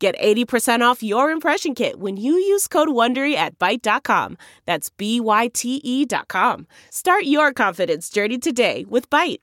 [0.00, 4.38] Get 80% off your impression kit when you use code WONDERY at Byte.com.
[4.64, 6.66] That's B-Y-T-E dot com.
[6.88, 9.40] Start your confidence journey today with Byte.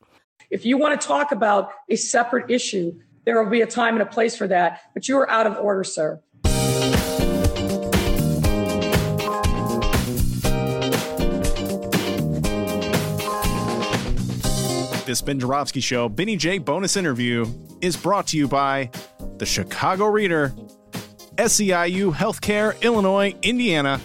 [0.49, 4.02] If you want to talk about a separate issue, there will be a time and
[4.02, 6.20] a place for that, but you are out of order, sir.
[15.05, 17.45] This Ben Joravsky Show, Benny J bonus interview,
[17.80, 18.89] is brought to you by
[19.37, 20.53] the Chicago Reader,
[21.35, 24.01] SEIU Healthcare, Illinois, Indiana,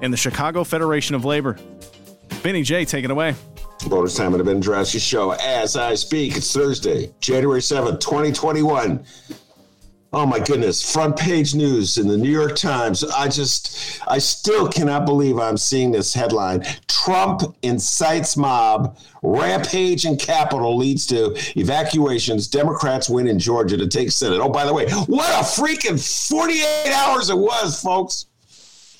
[0.00, 1.58] and the Chicago Federation of Labor.
[2.42, 3.34] Benny J, take it away.
[3.88, 5.32] Bonus time on the Ben Joravsky Show.
[5.32, 9.04] As I speak, it's Thursday, January 7th, 2021.
[10.16, 13.02] Oh my goodness, front page news in the New York Times.
[13.02, 16.64] I just, I still cannot believe I'm seeing this headline.
[16.86, 22.46] Trump incites mob, rampage in Capitol leads to evacuations.
[22.46, 24.38] Democrats win in Georgia to take Senate.
[24.38, 28.26] Oh, by the way, what a freaking 48 hours it was, folks.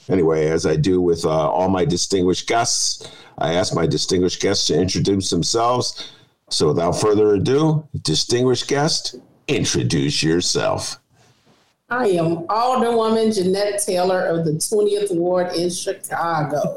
[0.08, 4.66] Anyway, as I do with uh, all my distinguished guests, I ask my distinguished guests
[4.66, 6.12] to introduce themselves.
[6.50, 9.14] So without further ado, distinguished guest,
[9.46, 10.98] introduce yourself.
[11.94, 16.76] I am Alderwoman Jeanette Taylor of the 20th Ward in Chicago.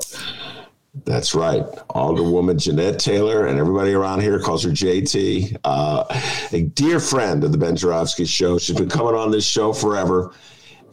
[1.05, 1.63] That's right.
[1.89, 5.57] Alderwoman Jeanette Taylor and everybody around here calls her JT.
[5.63, 6.03] Uh,
[6.51, 8.59] a dear friend of the Ben Joravsky Show.
[8.59, 10.33] She's been coming on this show forever.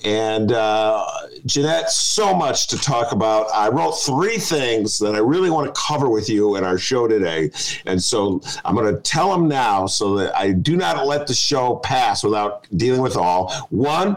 [0.04, 1.06] And uh,
[1.46, 3.46] Jeanette, so much to talk about.
[3.54, 7.06] I wrote three things that I really want to cover with you in our show
[7.08, 7.50] today.
[7.86, 11.34] And so I'm going to tell them now so that I do not let the
[11.34, 13.52] show pass without dealing with all.
[13.70, 14.16] One,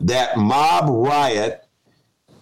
[0.00, 1.62] that mob riot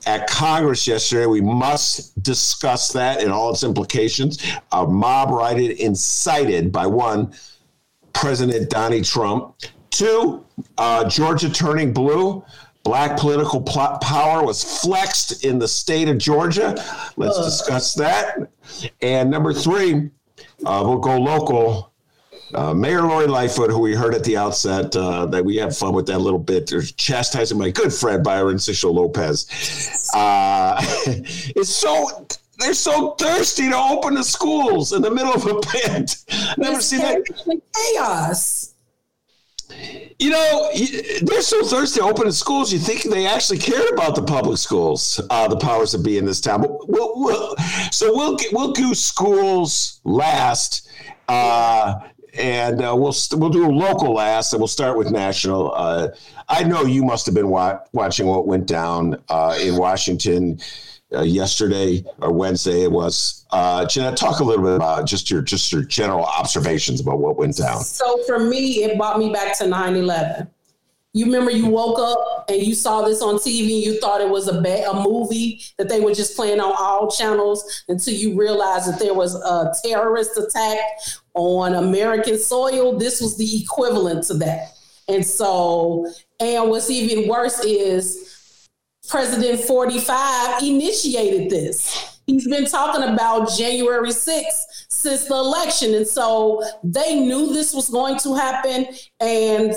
[0.07, 1.27] at Congress yesterday.
[1.27, 4.43] We must discuss that and all its implications.
[4.73, 7.33] A mob riot incited by one,
[8.13, 9.57] President Donnie Trump.
[9.91, 10.45] Two,
[10.79, 12.45] uh, Georgia turning blue.
[12.83, 16.75] Black political pl- power was flexed in the state of Georgia.
[17.17, 17.45] Let's uh.
[17.45, 18.51] discuss that.
[19.03, 20.11] And number three,
[20.65, 21.93] uh, we'll go local.
[22.53, 25.93] Uh, Mayor Lori Lightfoot, who we heard at the outset, uh, that we had fun
[25.93, 26.67] with that little bit.
[26.69, 30.11] There's chastising my good friend Byron Sigcho Lopez.
[30.13, 30.77] Uh,
[31.55, 32.27] it's so
[32.59, 36.17] they're so thirsty to open the schools in the middle of a pit.
[36.59, 37.23] Never seen that
[37.95, 38.60] chaos.
[40.19, 40.71] You know,
[41.23, 42.73] they're so thirsty opening schools.
[42.73, 46.27] You think they actually cared about the public schools, uh, the powers that be in
[46.27, 46.61] this town.
[46.61, 47.57] We'll, we'll,
[47.91, 50.89] so we'll we'll do schools last,
[51.29, 52.01] uh,
[52.35, 55.73] and uh, we'll we'll do local last, and we'll start with national.
[55.75, 56.09] Uh,
[56.49, 60.61] I know you must have been wa- watching what went down uh, in Washington
[61.15, 62.83] uh, yesterday or Wednesday.
[62.83, 63.47] It was.
[63.51, 67.37] Uh, Jeanette, talk a little bit about just your just your general observations about what
[67.37, 67.83] went down.
[67.83, 70.49] So for me, it brought me back to 9-11.
[71.13, 74.47] You remember you woke up and you saw this on TV you thought it was
[74.47, 78.89] a ba- a movie that they were just playing on all channels until you realized
[78.89, 80.79] that there was a terrorist attack
[81.35, 82.97] on American soil.
[82.97, 84.69] This was the equivalent to that.
[85.09, 86.07] And so,
[86.39, 88.40] and what's even worse is
[89.09, 92.21] President 45 initiated this.
[92.27, 95.95] He's been talking about January 6th since the election.
[95.95, 98.87] And so they knew this was going to happen.
[99.19, 99.75] And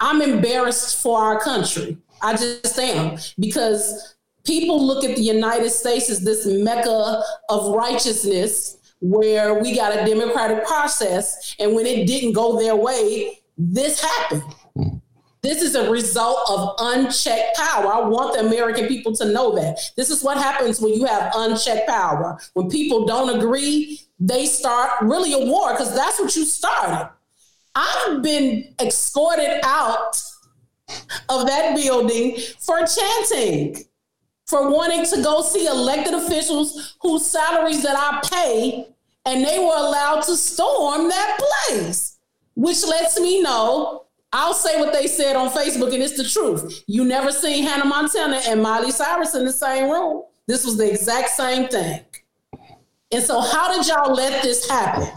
[0.00, 1.96] I'm embarrassed for our country.
[2.20, 8.78] I just am because people look at the United States as this mecca of righteousness
[9.00, 11.54] where we got a democratic process.
[11.58, 14.42] And when it didn't go their way, this happened.
[15.46, 17.92] This is a result of unchecked power.
[17.92, 19.78] I want the American people to know that.
[19.96, 22.36] This is what happens when you have unchecked power.
[22.54, 27.10] When people don't agree, they start really a war because that's what you started.
[27.76, 30.20] I've been escorted out
[31.28, 33.84] of that building for chanting,
[34.46, 38.88] for wanting to go see elected officials whose salaries that I pay,
[39.24, 41.38] and they were allowed to storm that
[41.68, 42.18] place,
[42.56, 46.84] which lets me know I'll say what they said on Facebook, and it's the truth.
[46.86, 50.24] You never seen Hannah Montana and Miley Cyrus in the same room.
[50.46, 52.04] This was the exact same thing.
[53.12, 55.08] And so, how did y'all let this happen?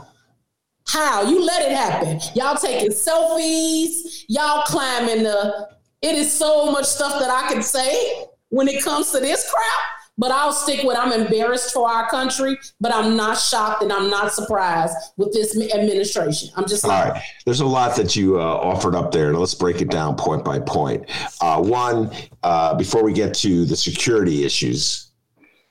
[0.88, 1.24] How?
[1.24, 2.20] You let it happen.
[2.36, 5.70] Y'all taking selfies, y'all climbing the
[6.02, 9.99] It is so much stuff that I can say when it comes to this crap,
[10.20, 14.10] but I'll stick with I'm embarrassed for our country, but I'm not shocked and I'm
[14.10, 16.50] not surprised with this administration.
[16.58, 17.24] I'm just all like, right.
[17.46, 20.44] There's a lot that you uh, offered up there, and let's break it down point
[20.44, 21.10] by point.
[21.42, 22.12] Uh, one,
[22.44, 25.12] uh, before we get to the security issues,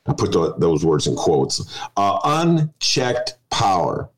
[0.06, 1.79] I put the, those words in quotes.
[1.97, 4.11] Uh, unchecked power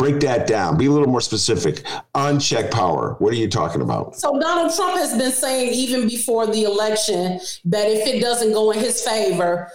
[0.00, 0.78] break that down.
[0.78, 1.84] Be a little more specific.
[2.14, 3.16] Unchecked power.
[3.18, 4.16] What are you talking about?
[4.16, 8.70] So Donald Trump has been saying even before the election that if it doesn't go
[8.70, 9.70] in his favor,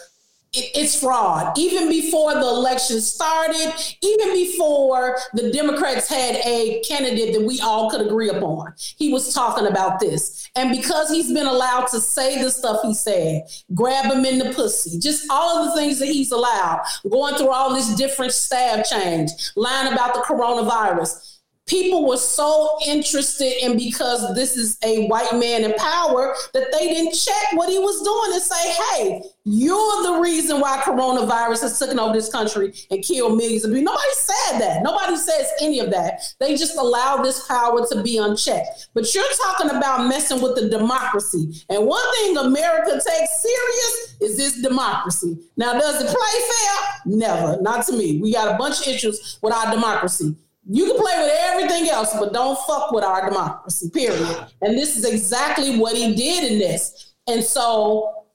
[0.56, 1.58] it's fraud.
[1.58, 7.90] Even before the election started, even before the Democrats had a candidate that we all
[7.90, 10.50] could agree upon, he was talking about this.
[10.56, 13.44] And because he's been allowed to say the stuff he said,
[13.74, 17.50] grab him in the pussy, just all of the things that he's allowed, going through
[17.50, 21.35] all this different staff change, lying about the coronavirus
[21.68, 26.88] people were so interested in because this is a white man in power that they
[26.88, 31.80] didn't check what he was doing and say, hey, you're the reason why coronavirus has
[31.80, 33.84] taken over this country and killed millions of people.
[33.84, 34.84] Nobody said that.
[34.84, 36.22] Nobody says any of that.
[36.40, 38.90] They just allow this power to be unchecked.
[38.94, 41.64] But you're talking about messing with the democracy.
[41.70, 45.38] And one thing America takes serious is this democracy.
[45.58, 47.02] Now, does it play fair?
[47.06, 47.62] Never.
[47.62, 48.20] Not to me.
[48.22, 50.36] We got a bunch of issues with our democracy.
[50.68, 54.48] You can play with everything else, but don't fuck with our democracy, period.
[54.62, 57.14] And this is exactly what he did in this.
[57.28, 58.26] And so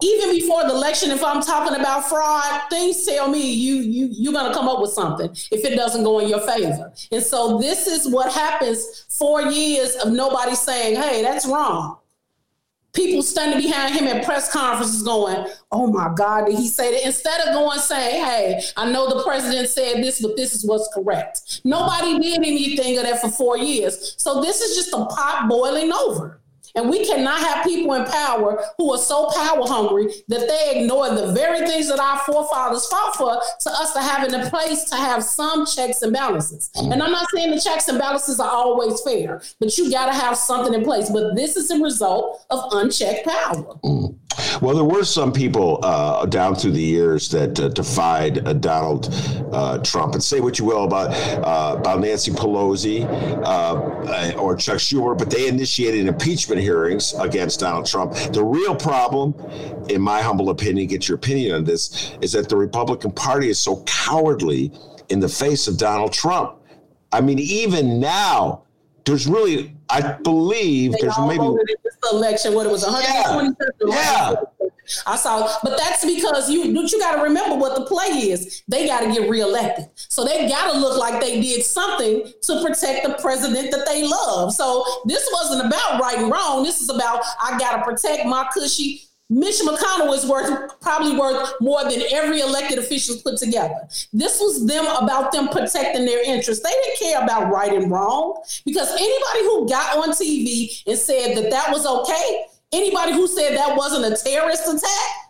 [0.00, 4.32] even before the election, if I'm talking about fraud, things tell me you you you're
[4.32, 6.92] gonna come up with something if it doesn't go in your favor.
[7.10, 11.98] And so this is what happens four years of nobody saying, hey, that's wrong
[12.98, 17.06] people standing behind him at press conferences going, Oh my God, did he say that?
[17.06, 20.88] Instead of going saying, Hey, I know the president said this, but this is what's
[20.92, 21.60] correct.
[21.64, 24.14] Nobody did anything of that for four years.
[24.18, 26.40] So this is just a pot boiling over.
[26.78, 31.12] And we cannot have people in power who are so power hungry that they ignore
[31.12, 34.84] the very things that our forefathers fought for to us to have in a place
[34.84, 36.70] to have some checks and balances.
[36.76, 40.12] And I'm not saying the checks and balances are always fair, but you got to
[40.12, 41.10] have something in place.
[41.10, 43.76] But this is a result of unchecked power.
[43.84, 44.16] Mm.
[44.62, 49.12] Well, there were some people uh, down through the years that uh, defied uh, Donald
[49.52, 53.04] uh, Trump, and say what you will about uh, about Nancy Pelosi
[53.44, 58.12] uh, or Chuck Schumer, but they initiated impeachment hearings against Donald Trump.
[58.32, 59.34] The real problem,
[59.88, 63.58] in my humble opinion, get your opinion on this, is that the Republican Party is
[63.58, 64.70] so cowardly
[65.08, 66.56] in the face of Donald Trump.
[67.10, 68.64] I mean, even now,
[69.06, 71.48] there's really, I believe, they there's maybe
[72.12, 72.52] election.
[72.52, 73.56] What it was, 127.
[73.88, 73.96] Yeah.
[73.96, 74.34] yeah.
[75.06, 78.62] I saw, but that's because you you got to remember what the play is.
[78.68, 82.62] They got to get reelected, so they got to look like they did something to
[82.62, 84.52] protect the president that they love.
[84.52, 86.62] So this wasn't about right and wrong.
[86.62, 91.52] This is about I got to protect my cushy Mitch McConnell is worth probably worth
[91.60, 93.86] more than every elected official put together.
[94.10, 96.64] This was them about them protecting their interests.
[96.64, 101.36] They didn't care about right and wrong because anybody who got on TV and said
[101.36, 105.28] that that was okay, anybody who said that wasn't a terrorist attack,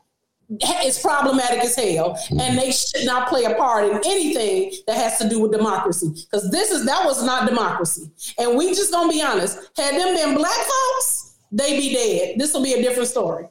[0.85, 5.19] is problematic as hell, and they should not play a part in anything that has
[5.19, 6.11] to do with democracy.
[6.31, 8.11] Because this is that was not democracy.
[8.39, 9.59] And we just gonna be honest.
[9.77, 12.39] Had them been black folks, they'd be dead.
[12.39, 13.47] This will be a different story.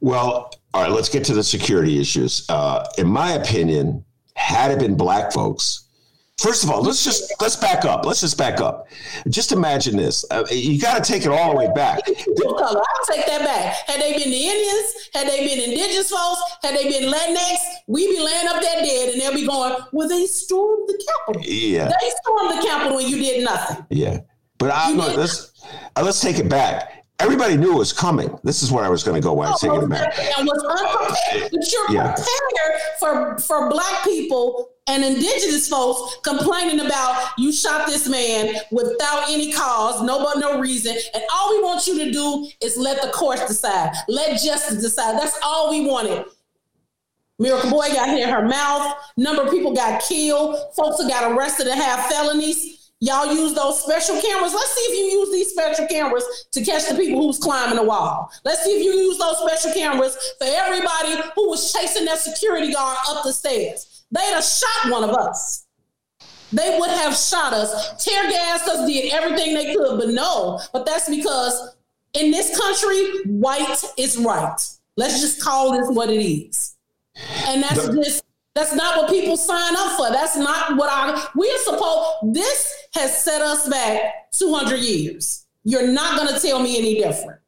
[0.00, 2.48] Well, all right, let's get to the security issues.
[2.48, 4.04] Uh, in my opinion,
[4.34, 5.88] had it been black folks,
[6.40, 8.06] First of all, let's just let's back up.
[8.06, 8.88] Let's just back up.
[9.28, 10.24] Just imagine this.
[10.30, 12.00] Uh, you got to take it all the way back.
[12.08, 13.86] I'll take that back.
[13.86, 18.08] Had they been the Indians, had they been indigenous folks, had they been Latinx, we'd
[18.08, 21.42] be laying up that dead, and they'll be going, "Well, they stormed the Capitol.
[21.46, 23.84] Yeah, they stormed the Capitol, and you did nothing.
[23.90, 24.20] Yeah,
[24.56, 25.52] but I, let's
[25.94, 28.34] uh, let's take it back everybody knew it was coming.
[28.42, 30.18] This is where I was going to go when I was taking it back.
[30.38, 31.50] And was unprepared.
[31.52, 32.14] But you're yeah.
[32.14, 39.30] prepared for, for black people and indigenous folks complaining about you shot this man without
[39.30, 40.96] any cause, no but no reason.
[41.14, 43.92] And all we want you to do is let the courts decide.
[44.08, 45.18] Let justice decide.
[45.18, 46.24] That's all we wanted.
[47.38, 48.96] Miracle Boyd got hit in her mouth.
[49.16, 50.56] Number of people got killed.
[50.76, 52.90] Folks got arrested and have felonies.
[53.02, 54.52] Y'all use those special cameras.
[54.52, 57.82] Let's see if you use these special cameras to catch the people who's climbing the
[57.82, 58.30] wall.
[58.44, 62.72] Let's see if you use those special cameras for everybody who was chasing that security
[62.72, 63.89] guard up the stairs.
[64.10, 65.66] They'd have shot one of us.
[66.52, 70.60] They would have shot us, tear gassed us, did everything they could, but no.
[70.72, 71.76] But that's because
[72.14, 74.56] in this country, white is right.
[74.96, 76.74] Let's just call this what it is.
[77.46, 78.24] And that's just
[78.54, 80.10] that's not what people sign up for.
[80.10, 85.46] That's not what I we are supposed this has set us back 200 years.
[85.62, 87.40] You're not going to tell me any different.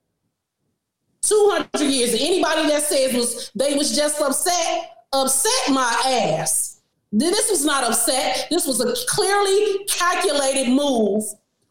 [1.22, 2.14] 200 years.
[2.14, 6.80] Anybody that says was they was just upset, upset my ass.
[7.12, 8.46] This was not upset.
[8.50, 11.24] This was a clearly calculated move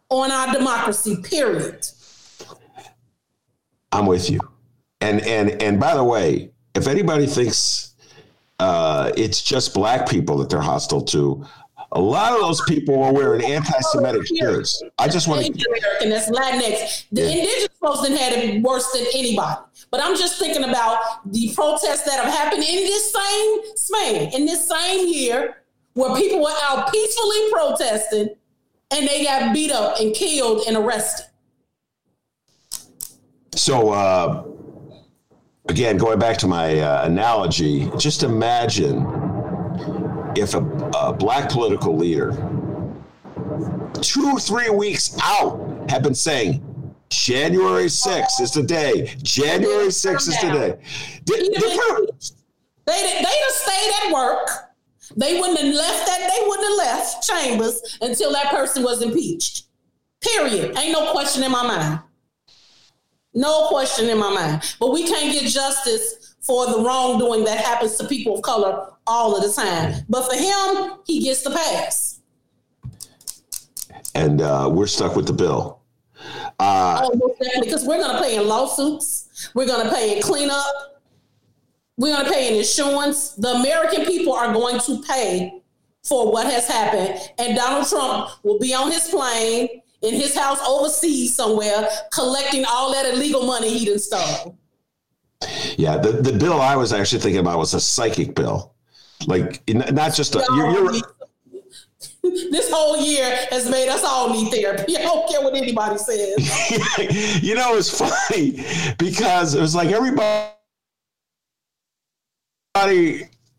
[0.10, 1.88] on our democracy, period.
[3.92, 4.40] I'm with you.
[5.02, 7.96] And and and by the way, if anybody thinks
[8.60, 11.44] uh, it's just black people that they're hostile to,
[11.94, 14.82] a lot of those people were wearing anti-Semitic shirts.
[15.00, 15.52] I just want to.
[15.52, 17.06] American, that's Latinx.
[17.12, 17.28] The yeah.
[17.30, 19.60] indigenous folks didn't had it worse than anybody.
[19.92, 24.46] But I'm just thinking about the protests that have happened in this same span, in
[24.46, 25.58] this same year,
[25.94, 28.30] where people were out peacefully protesting
[28.92, 31.26] and they got beat up and killed and arrested.
[33.54, 34.46] So, uh,
[35.68, 39.06] again, going back to my uh, analogy, just imagine
[40.38, 40.60] if a,
[40.96, 42.32] a black political leader,
[44.02, 46.66] two, three weeks out, had been saying,
[47.12, 49.14] January 6th is the day.
[49.22, 50.78] January 6th is the day.
[51.26, 51.54] They Did,
[52.86, 54.50] they, they'd have stayed at work.
[55.18, 59.66] They wouldn't have left that, they wouldn't have left chambers until that person was impeached.
[60.22, 60.78] Period.
[60.78, 62.00] Ain't no question in my mind.
[63.34, 64.76] No question in my mind.
[64.80, 69.36] But we can't get justice for the wrongdoing that happens to people of color all
[69.36, 70.06] of the time.
[70.08, 72.22] But for him, he gets the pass.
[74.16, 75.81] And uh, we're stuck with the bill.
[76.60, 79.50] Uh, oh, because we're going to pay in lawsuits.
[79.54, 81.02] We're going to pay in cleanup.
[81.98, 83.32] We're going to pay in insurance.
[83.32, 85.62] The American people are going to pay
[86.04, 87.20] for what has happened.
[87.38, 92.92] And Donald Trump will be on his plane in his house overseas somewhere collecting all
[92.92, 94.58] that illegal money he done stole.
[95.78, 98.74] Yeah, the, the bill I was actually thinking about was a psychic bill.
[99.28, 100.44] Like, not just a.
[100.56, 101.02] You're, you're,
[102.52, 104.96] this whole year has made us all need therapy.
[104.98, 107.42] I don't care what anybody says.
[107.44, 108.64] you know, it's funny
[109.00, 110.54] because it was like everybody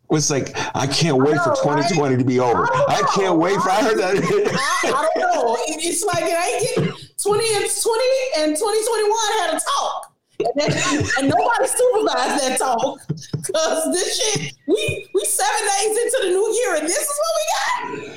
[0.09, 2.19] was like, I can't wait know, for 2020 right?
[2.19, 2.67] to be over.
[2.73, 3.71] I, I can't wait for.
[3.71, 4.17] I heard that.
[4.17, 5.57] I, I don't know.
[5.67, 8.05] it's like it ain't getting 20 and 20
[8.39, 10.09] and 2021 had a talk.
[10.41, 10.75] And,
[11.19, 16.53] and nobody supervised that talk because this shit we we seven days into the new
[16.55, 18.13] year and this is what we got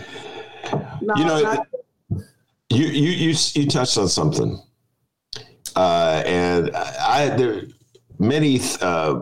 [1.16, 1.66] you know,
[2.70, 4.62] you, you you you touched on something,
[5.76, 7.64] uh, and I there
[8.20, 9.22] many uh,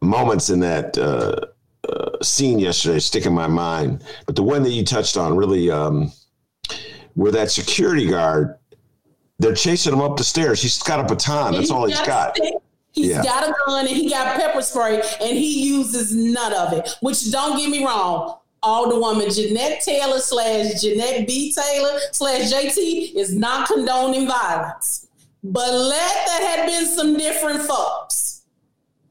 [0.00, 1.46] moments in that uh,
[1.88, 5.70] uh, scene yesterday stick in my mind, but the one that you touched on really,
[5.70, 6.12] um,
[7.14, 8.56] where that security guard,
[9.38, 10.62] they're chasing him up the stairs.
[10.62, 11.54] He's got a baton.
[11.54, 12.38] That's all he's got.
[12.92, 13.24] He's yeah.
[13.24, 16.88] got a gun and he got pepper spray and he uses none of it.
[17.00, 21.52] Which don't get me wrong, Alderwoman Jeanette Taylor slash Jeanette B.
[21.52, 25.06] Taylor slash JT is not condoning violence.
[25.42, 28.46] But let that have been some different folks.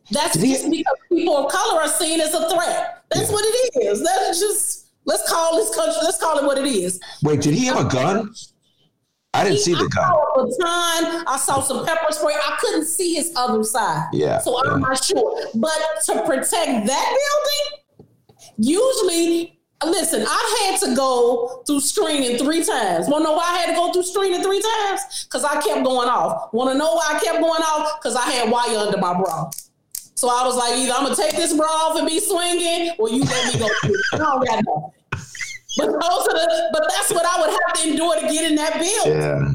[0.10, 3.03] That's just because people of color are seen as a threat.
[3.12, 3.33] That's yeah.
[3.33, 4.03] what it is.
[4.03, 5.95] That's just let's call this country.
[6.03, 7.00] Let's call it what it is.
[7.22, 8.33] Wait, did he have a gun?
[9.36, 10.03] I didn't he, see the gun.
[10.03, 11.24] I saw a baton.
[11.27, 12.33] I saw some pepper spray.
[12.36, 14.10] I couldn't see his other side.
[14.13, 14.39] Yeah.
[14.39, 14.88] So I'm yeah.
[14.88, 15.48] not sure.
[15.55, 17.82] But to protect that building,
[18.57, 23.07] Usually, listen, I had to go through screening three times.
[23.07, 25.25] Want to know why I had to go through screening three times?
[25.25, 26.53] Because I kept going off.
[26.53, 28.00] Want to know why I kept going off?
[28.00, 29.50] Because I had wire under my bra.
[30.15, 33.10] So I was like, either I'm gonna take this bra off and be swinging, or
[33.10, 33.67] you let me go.
[34.13, 34.91] I don't got nothing.
[35.75, 38.55] But those are the, but that's what I would have to endure to get in
[38.55, 39.19] that building.
[39.19, 39.51] Yeah.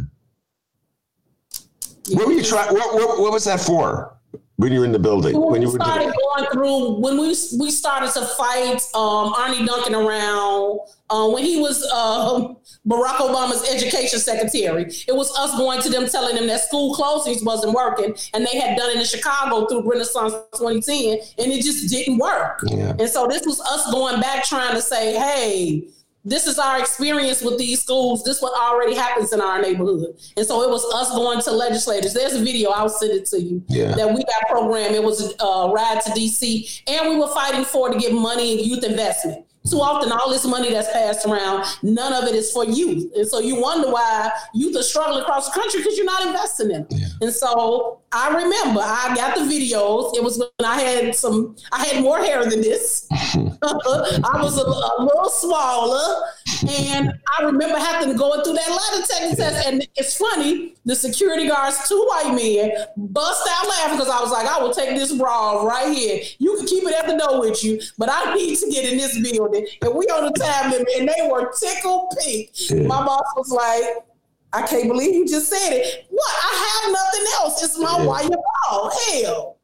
[2.16, 2.74] What were you trying?
[2.74, 4.17] What, what, what was that for?
[4.58, 7.28] When you were in the building when, when you started going through when we
[7.60, 12.54] we started to fight um, Arne Duncan around uh, when he was uh,
[12.86, 14.84] Barack Obama's education secretary.
[15.06, 18.58] It was us going to them telling them that school closings wasn't working, and they
[18.58, 22.60] had done it in Chicago through Renaissance 2010, and it just didn't work.
[22.66, 22.94] Yeah.
[22.98, 25.88] And so this was us going back trying to say, hey
[26.28, 28.22] this is our experience with these schools.
[28.24, 30.16] This what already happens in our neighborhood.
[30.36, 32.12] And so it was us going to legislators.
[32.12, 33.94] There's a video, I'll send it to you, yeah.
[33.94, 34.94] that we got programmed.
[34.94, 38.58] It was a uh, ride to DC, and we were fighting for to get money
[38.58, 39.44] in youth investment.
[39.70, 43.12] Too often, all this money that's passed around, none of it is for youth.
[43.14, 46.70] And so you wonder why youth are struggling across the country because you're not investing
[46.70, 46.86] in them.
[46.90, 47.06] Yeah.
[47.22, 50.16] And so I remember I got the videos.
[50.16, 53.06] It was when I had some, I had more hair than this.
[53.10, 56.22] I was a, a, little smaller.
[56.68, 59.66] And I remember having to go through that lie detector test.
[59.66, 64.30] And it's funny, the security guards, two white men, bust out laughing because I was
[64.30, 66.22] like, I will take this bra right here.
[66.38, 68.98] You can keep it at the door with you, but I need to get in
[68.98, 69.57] this building.
[69.82, 72.50] And we on the time limit, and they were tickled pink.
[72.70, 72.82] Yeah.
[72.82, 74.04] My boss was like,
[74.52, 76.06] I can't believe you just said it.
[76.10, 76.34] What?
[76.42, 77.62] I have nothing else.
[77.62, 78.36] It's my yeah.
[78.70, 78.90] ball.
[79.12, 79.58] Hell.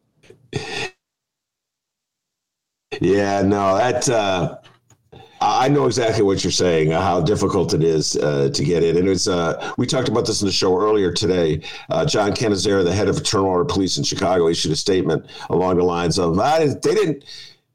[3.01, 4.59] Yeah, no, that uh,
[5.41, 6.93] I know exactly what you're saying.
[6.93, 10.27] Uh, how difficult it is uh, to get in, and it's uh, we talked about
[10.27, 11.63] this in the show earlier today.
[11.91, 15.77] Uh, John Catanzara, the head of Fraternal Order Police in Chicago, issued a statement along
[15.77, 17.25] the lines of, that "They didn't."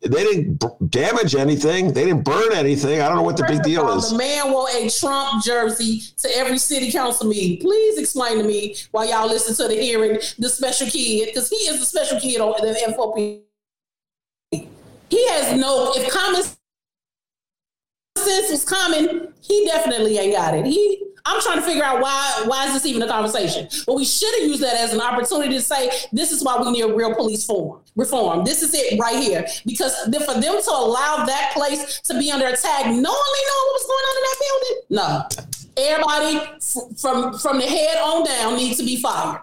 [0.01, 1.91] They didn't damage anything.
[1.91, 3.01] They didn't burn anything.
[3.01, 4.11] I don't know what the big deal all, is.
[4.11, 7.59] The man wore a Trump jersey to every city council meeting.
[7.59, 11.57] Please explain to me why y'all listen to the hearing the special kid because he
[11.57, 13.41] is the special kid on the FOP.
[15.09, 15.91] He has no.
[15.95, 16.43] If common
[18.17, 20.65] sense was common, he definitely ain't got it.
[20.65, 23.67] He I'm trying to figure out why why is this even a conversation?
[23.85, 26.71] But we should have used that as an opportunity to say this is why we
[26.71, 28.45] need a real police form reform.
[28.45, 32.47] This is it right here because for them to allow that place to be under
[32.47, 35.27] attack, knowingly knowing what was going on in that building, no.
[35.77, 39.41] Everybody f- from from the head on down needs to be fired.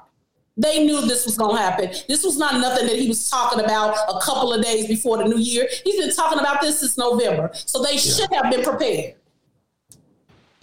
[0.59, 1.90] They knew this was going to happen.
[2.09, 5.25] This was not nothing that he was talking about a couple of days before the
[5.25, 5.68] new year.
[5.85, 7.50] He's been talking about this since November.
[7.52, 7.99] So they yeah.
[7.99, 9.16] should have been prepared.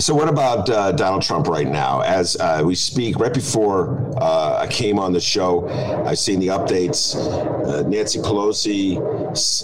[0.03, 2.01] So, what about uh, Donald Trump right now?
[2.01, 5.69] As uh, we speak, right before uh, I came on the show,
[6.05, 7.15] I've seen the updates.
[7.15, 8.97] Uh, Nancy Pelosi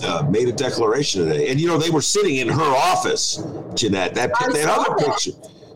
[0.05, 3.43] uh, made a declaration today, and you know they were sitting in her office,
[3.75, 4.15] Jeanette.
[4.15, 5.07] That, that other that.
[5.07, 5.31] picture.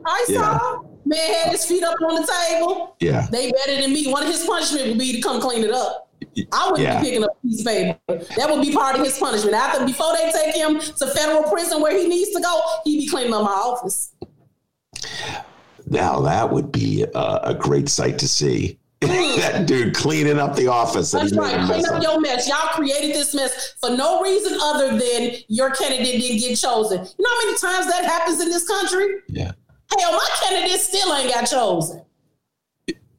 [0.05, 0.57] I yeah.
[0.57, 0.83] saw.
[1.05, 2.95] Man had his feet up on the table.
[3.01, 4.09] Yeah, they better than me.
[4.09, 6.09] One of his punishment would be to come clean it up.
[6.53, 7.01] I wouldn't yeah.
[7.01, 7.99] be picking up piece of paper.
[8.37, 9.55] That would be part of his punishment.
[9.55, 13.07] After, before they take him to federal prison where he needs to go, he'd be
[13.09, 14.13] cleaning up my office.
[15.87, 18.79] Now that would be a, a great sight to see.
[19.03, 21.11] that dude cleaning up the office.
[21.11, 21.59] That's right.
[21.65, 22.47] Clean up your mess.
[22.47, 26.99] Y'all created this mess for no reason other than your candidate didn't get chosen.
[26.99, 29.15] You know how many times that happens in this country?
[29.27, 29.51] Yeah.
[29.99, 32.01] Hell, my candidate still ain't got chosen.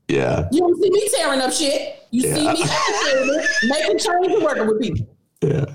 [0.09, 0.49] Yeah.
[0.51, 2.07] You don't see me tearing up shit.
[2.11, 2.35] You yeah.
[2.35, 5.07] see me making change and working with people.
[5.43, 5.67] Yeah.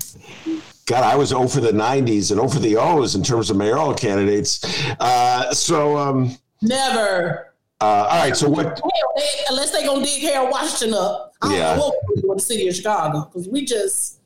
[0.86, 4.62] God, I was over the 90s and over the O's in terms of mayoral candidates.
[4.98, 7.54] Uh, so, um, never.
[7.80, 8.36] Uh, all right.
[8.36, 8.66] So what?
[8.66, 11.76] Hell, they, unless they gonna dig Harold Washington up, I don't yeah.
[11.76, 14.20] know what we do in the city of Chicago because we just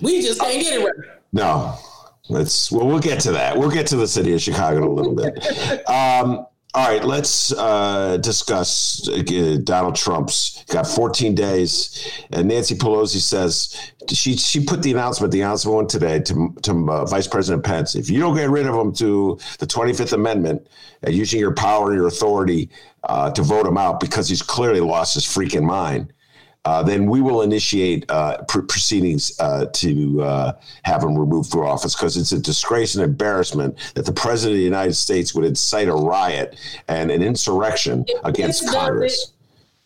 [0.00, 1.18] we just can't get it right.
[1.32, 1.76] No,
[2.28, 2.70] let's.
[2.70, 3.58] Well, we'll get to that.
[3.58, 5.86] We'll get to the city of Chicago in a little bit.
[5.88, 13.18] Um, all right, let's uh, discuss uh, Donald Trump's got 14 days, and Nancy Pelosi
[13.20, 13.76] says
[14.08, 15.32] she she put the announcement.
[15.32, 17.96] The announcement went today to to uh, Vice President Pence.
[17.96, 20.68] If you don't get rid of him to the 25th Amendment
[21.02, 22.70] and using your power and your authority
[23.02, 26.12] uh, to vote him out because he's clearly lost his freaking mind,
[26.64, 30.52] uh, then we will initiate uh, pr- proceedings uh, to uh,
[30.84, 34.58] have him removed from office because it's a disgrace and embarrassment that the president of
[34.58, 39.14] the United States would incite a riot and an insurrection if against Congress.
[39.14, 39.30] It,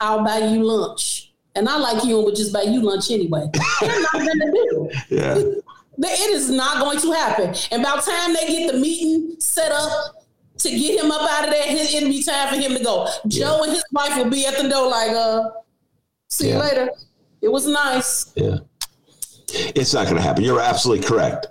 [0.00, 1.32] I'll buy you lunch.
[1.56, 3.46] And I like you and would just buy you lunch anyway.
[3.80, 4.90] They're not going to do.
[5.08, 5.36] Yeah.
[5.96, 7.54] It is not going to happen.
[7.70, 10.26] And by the time they get the meeting set up
[10.58, 13.08] to get him up out of there, it'll be time for him to go.
[13.28, 13.62] Joe yeah.
[13.62, 15.50] and his wife will be at the door like, uh,
[16.34, 16.54] See yeah.
[16.54, 16.90] you later.
[17.42, 18.32] It was nice.
[18.34, 18.58] Yeah.
[19.48, 20.42] It's not going to happen.
[20.42, 21.46] You're absolutely correct.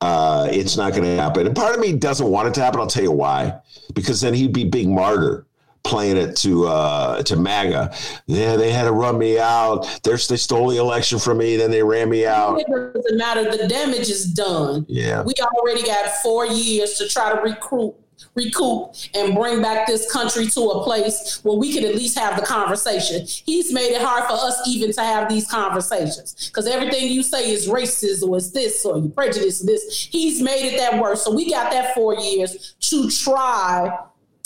[0.00, 1.44] Uh, it's not going to happen.
[1.44, 2.78] And part of me doesn't want it to happen.
[2.78, 3.58] I'll tell you why.
[3.94, 5.44] Because then he'd be big martyr
[5.82, 7.92] playing it to uh, to MAGA.
[8.26, 9.88] Yeah, they had to run me out.
[10.04, 11.56] They're, they stole the election from me.
[11.56, 12.60] Then they ran me out.
[12.60, 13.44] It doesn't matter.
[13.44, 14.86] The damage is done.
[14.88, 15.24] Yeah.
[15.24, 17.96] We already got four years to try to recruit
[18.38, 22.38] recoup and bring back this country to a place where we could at least have
[22.38, 23.26] the conversation.
[23.26, 27.50] He's made it hard for us even to have these conversations because everything you say
[27.50, 30.08] is racist or is this or you prejudice this.
[30.10, 31.22] He's made it that worse.
[31.22, 33.98] So we got that four years to try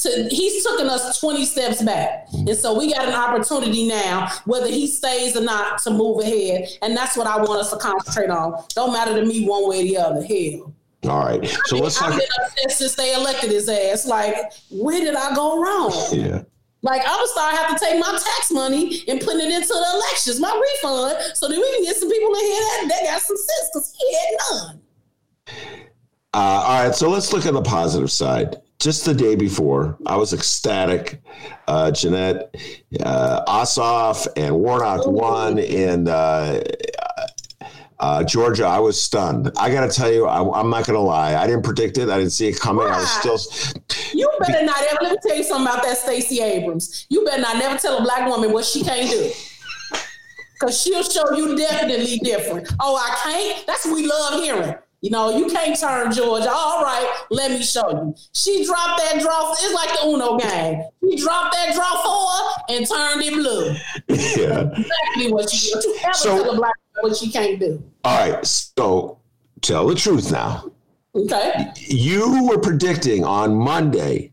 [0.02, 2.26] to, he's taken us 20 steps back.
[2.32, 6.68] And so we got an opportunity now, whether he stays or not, to move ahead.
[6.82, 8.64] And that's what I want us to concentrate on.
[8.74, 10.22] Don't matter to me one way or the other.
[10.22, 10.74] Hell.
[11.04, 11.44] All right.
[11.64, 12.12] So let's talk.
[12.12, 14.06] I've been upset since they elected his ass.
[14.06, 14.34] Like,
[14.70, 15.92] where did I go wrong?
[16.12, 16.42] Yeah.
[16.82, 19.86] Like I'm gonna start have to take my tax money and put it into the
[19.94, 23.22] elections, my refund, so that we can get some people in here that, that got
[23.22, 24.82] some sense because he had none.
[26.34, 28.56] Uh, all right, so let's look at the positive side.
[28.80, 31.22] Just the day before, I was ecstatic.
[31.68, 32.56] Uh, Jeanette
[33.04, 36.62] uh, Ossoff and Warnock won, and uh,
[38.02, 39.52] uh, Georgia, I was stunned.
[39.56, 41.36] I got to tell you, I, am not going to lie.
[41.36, 42.08] I didn't predict it.
[42.10, 42.84] I didn't see it coming.
[42.84, 42.94] Why?
[42.94, 43.38] I was still.
[44.12, 44.98] You better not ever.
[45.02, 47.06] Let me tell you something about that Stacey Abrams.
[47.10, 49.30] You better not never tell a black woman what she can't do.
[50.54, 52.72] Because she'll show you definitely different.
[52.80, 53.66] Oh, I can't?
[53.68, 54.74] That's what we love hearing.
[55.00, 56.50] You know, you can't turn Georgia.
[56.52, 58.14] All right, let me show you.
[58.32, 59.52] She dropped that draw.
[59.52, 60.82] It's like the Uno game.
[61.08, 63.74] She dropped that draw four and turned it blue.
[64.42, 64.70] Yeah.
[64.76, 65.84] Exactly what she did.
[65.84, 67.82] You ever So- tell a black what she can't do.
[68.04, 68.44] All right.
[68.46, 69.18] So
[69.60, 70.70] tell the truth now.
[71.14, 71.66] Okay.
[71.76, 74.32] You were predicting on Monday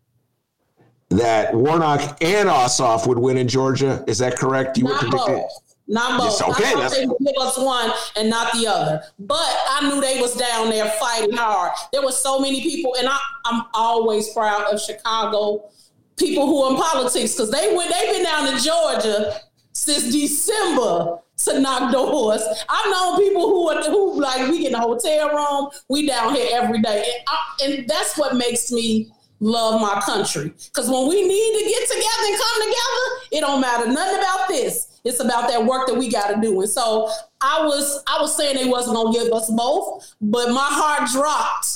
[1.10, 4.04] that Warnock and Ossoff would win in Georgia.
[4.08, 4.78] Is that correct?
[4.78, 5.36] You were Not predicting.
[5.36, 5.52] both.
[5.88, 6.40] Not both.
[6.40, 9.02] Yes, okay, I they would give us one and not the other.
[9.18, 11.72] But I knew they was down there fighting hard.
[11.92, 15.70] There were so many people, and I, I'm always proud of Chicago
[16.16, 17.92] people who are in politics because they went.
[17.92, 19.40] They've been down to Georgia
[19.74, 22.42] since December to knock doors.
[22.68, 25.70] I've known people who are who like we get in a hotel room.
[25.90, 30.50] We down here every day, and, I, and that's what makes me love my country.
[30.50, 34.48] Because when we need to get together and come together, it don't matter nothing about
[34.50, 35.00] this.
[35.06, 36.60] It's about that work that we got to do.
[36.60, 37.10] And so
[37.42, 41.68] I was I was saying they wasn't gonna give us both, but my heart dropped.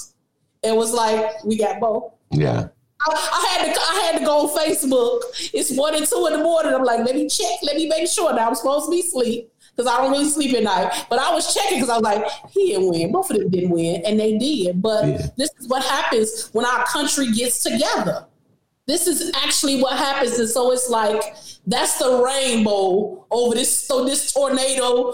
[0.62, 2.14] It was like we got both.
[2.32, 2.68] Yeah.
[3.12, 5.22] I, had to I had to go on Facebook.
[5.54, 6.74] It's one and two in the morning.
[6.74, 9.50] I'm like, let me check, let me make sure that I'm supposed to be asleep
[9.76, 11.06] because I don't really sleep at night.
[11.10, 13.12] But I was checking because I was like, he didn't win.
[13.12, 14.82] Both of them didn't win, and they did.
[14.82, 15.28] But Yeah.
[15.38, 18.26] this is what happens when our country gets together.
[18.86, 21.22] This is actually what happens, and so it's like
[21.66, 23.88] that's the rainbow over this.
[23.88, 25.14] So this tornado,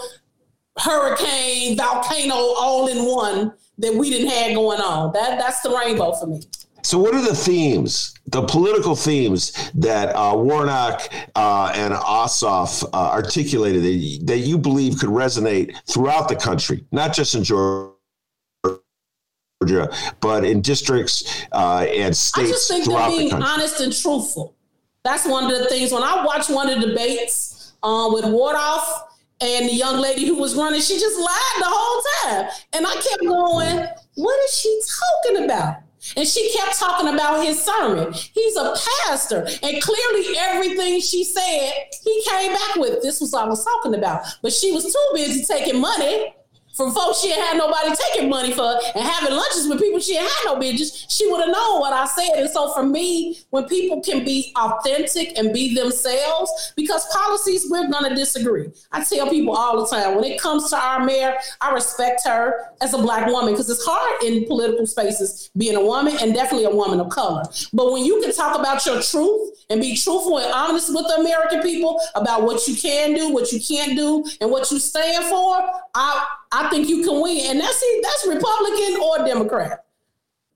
[0.80, 5.14] hurricane, volcano, all in one that we didn't have going on.
[5.14, 6.42] That that's the rainbow for me.
[6.82, 12.96] So, what are the themes, the political themes that uh, Warnock uh, and Ossoff uh,
[12.96, 17.94] articulated that you, that you believe could resonate throughout the country, not just in Georgia,
[20.22, 23.96] but in districts uh, and I just states think they're throughout the being honest and
[23.96, 24.56] truthful.
[25.04, 25.92] That's one of the things.
[25.92, 29.04] When I watched one of the debates uh, with Wardoff
[29.42, 32.52] and the young lady who was running, she just lied the whole time.
[32.74, 34.82] And I kept going, what is she
[35.24, 35.78] talking about?
[36.16, 38.14] And she kept talking about his sermon.
[38.14, 39.48] He's a pastor.
[39.62, 43.02] And clearly, everything she said, he came back with.
[43.02, 44.24] This was what I was talking about.
[44.42, 46.34] But she was too busy taking money
[46.80, 50.30] from folks she had nobody taking money for and having lunches with people she had
[50.46, 52.38] no business, she would have known what I said.
[52.38, 57.90] And so for me, when people can be authentic and be themselves, because policies we're
[57.90, 58.70] gonna disagree.
[58.94, 62.72] I tell people all the time when it comes to our mayor, I respect her
[62.80, 66.66] as a black woman because it's hard in political spaces being a woman and definitely
[66.66, 67.44] a woman of color.
[67.74, 71.16] But when you can talk about your truth and be truthful and honest with the
[71.16, 75.26] American people about what you can do, what you can't do, and what you stand
[75.26, 77.52] for, I I think you can win.
[77.52, 79.86] And that's that's Republican or Democrat.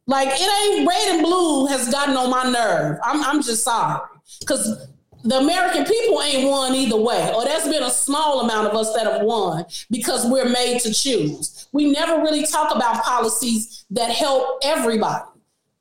[0.06, 3.00] Like it ain't red and blue has gotten on my nerve.
[3.04, 4.02] I'm I'm just sorry.
[4.40, 4.88] Because
[5.24, 7.32] the American people ain't won either way.
[7.34, 10.94] Or there's been a small amount of us that have won because we're made to
[10.94, 11.68] choose.
[11.72, 15.24] We never really talk about policies that help everybody.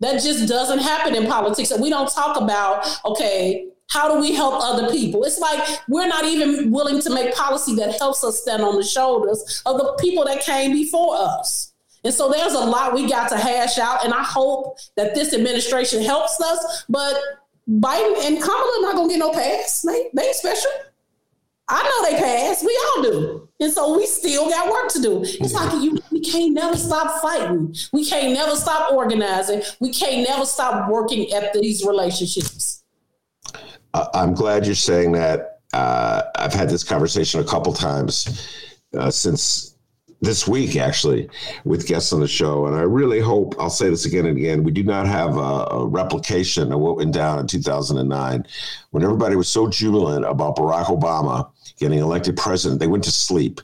[0.01, 1.71] That just doesn't happen in politics.
[1.71, 5.23] And we don't talk about, okay, how do we help other people?
[5.25, 8.83] It's like we're not even willing to make policy that helps us stand on the
[8.83, 11.75] shoulders of the people that came before us.
[12.03, 14.03] And so there's a lot we got to hash out.
[14.05, 16.85] And I hope that this administration helps us.
[16.89, 17.15] But
[17.69, 19.83] Biden and Kamala not gonna get no pass.
[19.83, 20.71] They they ain't special.
[21.69, 22.65] I know they pass.
[22.65, 23.49] We all do.
[23.61, 25.23] And so we still got work to do.
[25.23, 27.75] It's like you, we can't never stop fighting.
[27.93, 29.63] We can't never stop organizing.
[29.81, 32.82] We can't never stop working at these relationships.
[33.95, 35.61] I'm glad you're saying that.
[35.73, 38.47] Uh, I've had this conversation a couple times
[38.95, 39.73] uh, since
[40.23, 41.29] this week, actually,
[41.65, 42.67] with guests on the show.
[42.67, 45.67] And I really hope, I'll say this again and again, we do not have a,
[45.71, 48.47] a replication of what went down in 2009
[48.93, 52.79] when everybody was so jubilant about Barack Obama getting elected president.
[52.81, 53.61] They went to sleep.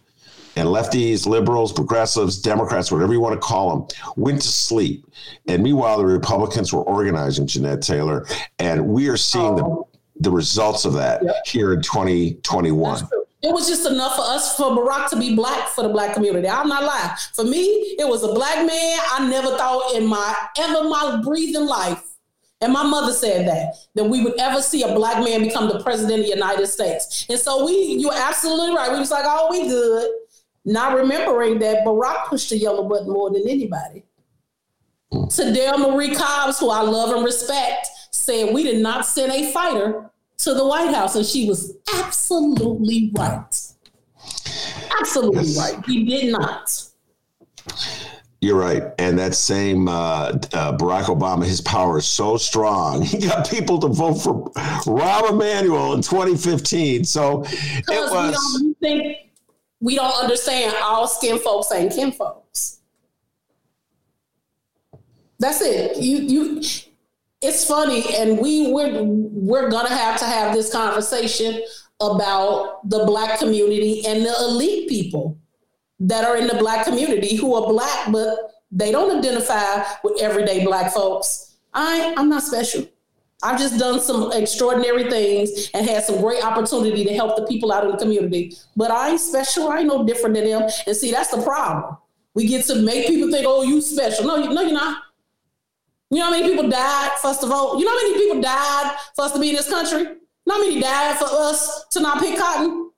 [0.56, 5.06] And lefties, liberals, progressives, Democrats, whatever you want to call them, went to sleep.
[5.46, 8.26] And meanwhile, the Republicans were organizing Jeanette Taylor.
[8.58, 9.84] And we are seeing the
[10.20, 11.36] the results of that Yep.
[11.46, 13.08] here in 2021.
[13.40, 16.48] It was just enough for us, for Barack to be black for the black community.
[16.48, 17.10] I'm not lying.
[17.34, 17.60] For me,
[17.98, 18.98] it was a black man.
[19.12, 22.02] I never thought in my ever my breathing life,
[22.60, 25.80] and my mother said that, that we would ever see a black man become the
[25.84, 27.26] president of the United States.
[27.28, 28.90] And so we, you're absolutely right.
[28.90, 30.10] We was like, oh, we good.
[30.64, 34.02] Not remembering that Barack pushed the yellow button more than anybody.
[35.12, 35.28] Hmm.
[35.28, 39.50] To Dale Marie Cobbs, who I love and respect, said we did not send a
[39.52, 43.54] fighter to the White House, and she was absolutely right.
[45.00, 45.58] Absolutely Yes.
[45.74, 45.86] right.
[45.86, 46.70] We did not.
[48.40, 48.84] You're right.
[49.00, 49.92] And that same uh,
[50.52, 53.02] uh, Barack Obama, his power is so strong.
[53.06, 57.04] He got people to vote for Rahm Emanuel in 2015.
[57.04, 57.50] So it
[57.86, 58.32] Because we was.
[58.34, 59.16] don't we think
[59.80, 62.78] we don't understand all skin folks ain't kin folks.
[65.40, 65.96] That's it.
[65.98, 66.62] You you
[67.40, 71.62] it's funny and we we're we're gonna have to have this conversation
[72.00, 75.38] about the black community and the elite people
[76.00, 80.64] that are in the black community who are black but they don't identify with everyday
[80.64, 81.56] black folks.
[81.72, 82.86] I I'm not special.
[83.42, 87.72] I've just done some extraordinary things and had some great opportunity to help the people
[87.72, 88.56] out in the community.
[88.76, 89.68] But I ain't special.
[89.68, 90.68] I ain't no different than them.
[90.86, 91.96] And see, that's the problem.
[92.34, 94.26] We get to make people think, oh, you special.
[94.26, 95.02] No, no, you're not.
[96.10, 97.78] You know how many people died for us to vote?
[97.78, 100.00] You know how many people died for us to be in this country?
[100.00, 100.16] You
[100.46, 102.90] know how many died for us to not pick cotton?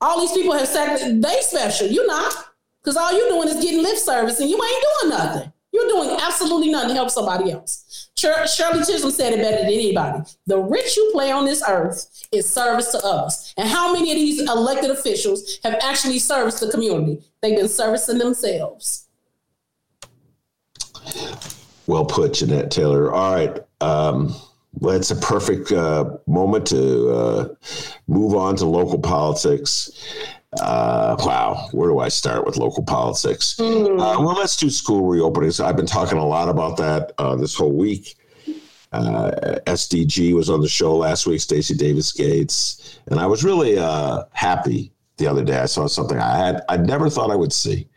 [0.00, 1.86] All these people have said they special.
[1.86, 2.34] You're not.
[2.82, 5.52] Because all you're doing is getting lip service and you ain't doing nothing.
[5.72, 8.10] You're doing absolutely nothing to help somebody else.
[8.16, 10.22] Shirley Chisholm said it better than anybody.
[10.46, 13.52] The rich you play on this earth is service to others.
[13.56, 17.24] And how many of these elected officials have actually serviced the community?
[17.42, 19.08] They've been servicing themselves.
[21.86, 23.12] Well put, Jeanette Taylor.
[23.12, 23.58] All right.
[23.80, 24.34] Um,
[24.80, 27.48] well, it's a perfect uh, moment to uh,
[28.08, 29.90] move on to local politics.
[30.60, 33.56] Uh, wow, where do I start with local politics?
[33.58, 33.94] Mm.
[33.94, 35.62] Uh, well, let's do school reopenings.
[35.62, 38.16] I've been talking a lot about that uh, this whole week.
[38.92, 43.76] Uh, SDG was on the show last week, Stacy Davis Gates, and I was really
[43.76, 45.58] uh, happy the other day.
[45.58, 47.88] I saw something I had I never thought I would see.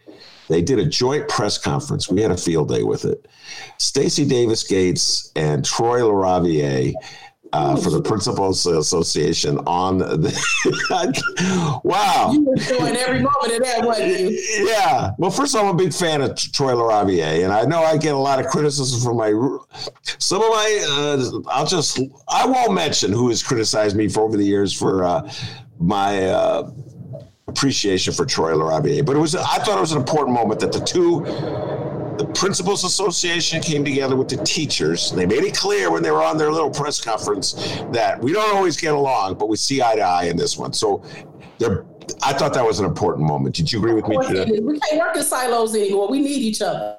[0.47, 2.09] They did a joint press conference.
[2.09, 3.27] We had a field day with it.
[3.77, 6.93] Stacy Davis Gates and Troy LaRaviere
[7.53, 11.81] uh, for the Principals Association on the.
[11.83, 12.31] wow.
[12.33, 14.67] You were showing every moment of that, wasn't you?
[14.67, 15.11] Yeah.
[15.17, 17.97] Well, first of all, I'm a big fan of Troy LaRaviere, and I know I
[17.97, 19.29] get a lot of criticism from my.
[20.19, 20.85] Some of my.
[20.89, 21.99] Uh, I'll just.
[22.27, 25.31] I won't mention who has criticized me for over the years for uh,
[25.79, 26.29] my.
[27.47, 30.73] Appreciation for Troy LaRaviere, but it was I thought it was an important moment that
[30.73, 31.21] the two
[32.17, 35.11] the Principals Association came together with the teachers.
[35.11, 37.53] They made it clear when they were on their little press conference
[37.91, 40.73] that we don't always get along, but we see eye to eye in this one.
[40.73, 41.03] So
[42.23, 43.55] I thought that was an important moment.
[43.55, 44.17] Did you agree with me?
[44.17, 46.09] We can't work in silos anymore.
[46.09, 46.97] We need each other.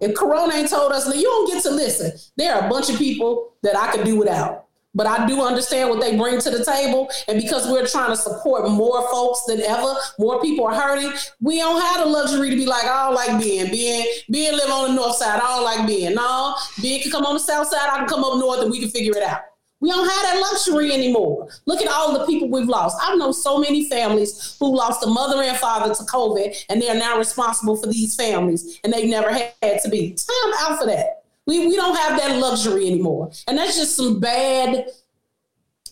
[0.00, 2.12] If Corona ain't told us, you don't get to listen.
[2.36, 4.67] There are a bunch of people that I could do without
[4.98, 7.08] but I do understand what they bring to the table.
[7.28, 11.12] And because we're trying to support more folks than ever, more people are hurting.
[11.40, 14.70] We don't have the luxury to be like, I don't like being, being, being live
[14.70, 15.40] on the north side.
[15.40, 16.16] I don't like being.
[16.16, 17.88] No, being can come on the south side.
[17.88, 19.42] I can come up north and we can figure it out.
[19.80, 21.48] We don't have that luxury anymore.
[21.66, 22.98] Look at all the people we've lost.
[23.00, 26.88] I've known so many families who lost a mother and father to COVID, and they
[26.88, 30.14] are now responsible for these families, and they've never had to be.
[30.14, 31.17] Time out for that.
[31.48, 33.30] We, we don't have that luxury anymore.
[33.46, 34.84] And that's just some bad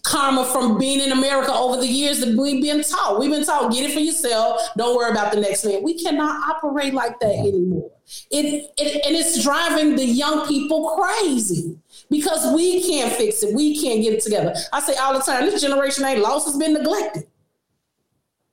[0.03, 3.19] karma from being in America over the years that we've been taught.
[3.19, 4.61] We've been taught, get it for yourself.
[4.77, 5.83] Don't worry about the next man.
[5.83, 7.90] We cannot operate like that anymore.
[8.31, 11.79] It, it and it's driving the young people crazy
[12.11, 13.55] because we can't fix it.
[13.55, 14.55] We can't get it together.
[14.75, 17.25] I say all the time, this generation ain't lost, it's been neglected.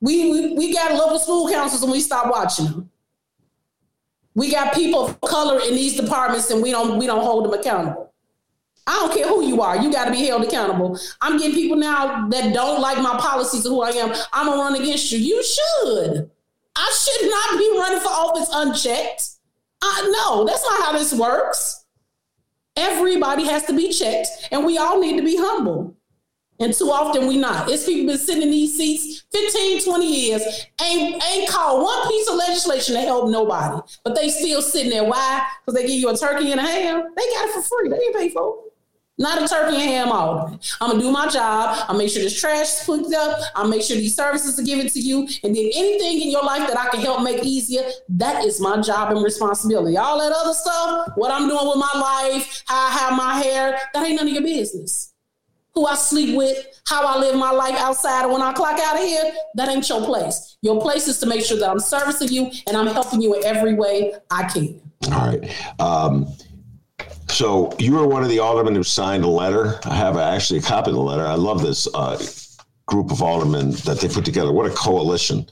[0.00, 2.90] We, we, we got local school councils and we stop watching them.
[4.34, 7.58] We got people of color in these departments and we don't we don't hold them
[7.58, 8.12] accountable.
[8.86, 10.98] I don't care who you are, you got to be held accountable.
[11.22, 14.12] I'm getting people now that don't like my policies of who I am.
[14.32, 15.18] I'm gonna run against you.
[15.18, 16.30] You should.
[16.76, 19.22] I should not be running for office unchecked.
[19.80, 21.84] I no, that's not how this works.
[22.76, 25.96] Everybody has to be checked, and we all need to be humble.
[26.60, 27.68] And too often we not.
[27.68, 32.28] It's people been sitting in these seats 15, 20 years, ain't, ain't called one piece
[32.28, 33.80] of legislation to help nobody.
[34.04, 35.04] But they still sitting there.
[35.04, 35.44] Why?
[35.64, 37.12] Because they give you a turkey and a ham.
[37.16, 37.88] They got it for free.
[37.88, 38.72] They ain't pay for it.
[39.16, 40.58] Not a turkey and ham alderman.
[40.80, 41.84] I'm gonna do my job.
[41.88, 43.40] I'll make sure this trash is put up.
[43.54, 45.28] I'll make sure these services are given to you.
[45.44, 48.80] And then anything in your life that I can help make easier, that is my
[48.80, 49.96] job and responsibility.
[49.96, 53.78] All that other stuff, what I'm doing with my life, how I have my hair,
[53.92, 55.13] that ain't none of your business
[55.74, 58.24] who I sleep with, how I live my life outside.
[58.24, 60.56] And when I clock out of here, that ain't your place.
[60.62, 63.44] Your place is to make sure that I'm servicing you and I'm helping you in
[63.44, 64.80] every way I can.
[65.12, 65.80] All right.
[65.80, 66.28] Um,
[67.28, 69.80] so you were one of the aldermen who signed a letter.
[69.84, 71.26] I have actually a copy of the letter.
[71.26, 72.22] I love this uh,
[72.86, 74.52] group of aldermen that they put together.
[74.52, 75.48] What a coalition.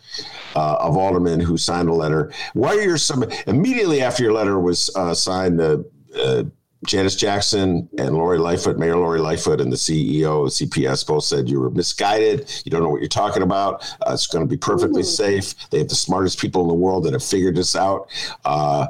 [0.54, 2.30] Uh, of aldermen who signed a letter.
[2.52, 5.58] Why are your some immediately after your letter was uh, signed?
[5.58, 6.42] The uh,
[6.86, 11.48] Janice Jackson and Lori Lightfoot, Mayor Lori Lightfoot, and the CEO of CPS both said
[11.48, 12.50] you were misguided.
[12.64, 13.82] You don't know what you're talking about.
[14.06, 15.54] Uh, it's going to be perfectly safe.
[15.70, 18.08] They have the smartest people in the world that have figured this out.
[18.44, 18.86] Uh,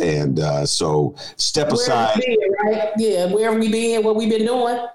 [0.00, 2.20] and uh, so step where aside.
[2.20, 2.92] Been, right?
[2.96, 4.04] Yeah, where have we been?
[4.04, 4.86] What we've been doing?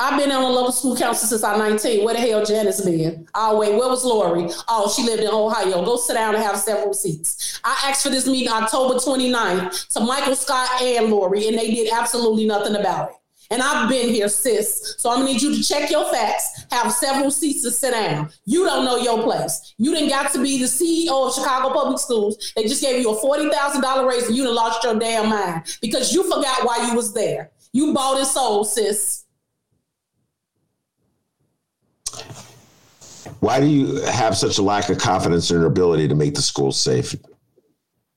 [0.00, 2.06] I've been on a local school council since I'm 19.
[2.06, 3.28] Where the hell Janice been?
[3.34, 4.48] Oh, wait, where was Lori?
[4.66, 5.84] Oh, she lived in Ohio.
[5.84, 7.60] Go sit down and have several seats.
[7.62, 11.92] I asked for this meeting October 29th to Michael Scott and Lori, and they did
[11.92, 13.16] absolutely nothing about it.
[13.50, 14.94] And I've been here, sis.
[14.96, 18.30] So I'm gonna need you to check your facts, have several seats to sit down.
[18.46, 19.74] You don't know your place.
[19.76, 22.54] You didn't got to be the CEO of Chicago Public Schools.
[22.56, 26.14] They just gave you a $40,000 raise and you done lost your damn mind because
[26.14, 27.50] you forgot why you was there.
[27.72, 29.19] You bought and sold, sis.
[33.40, 36.42] Why do you have such a lack of confidence in her ability to make the
[36.42, 37.14] school safe?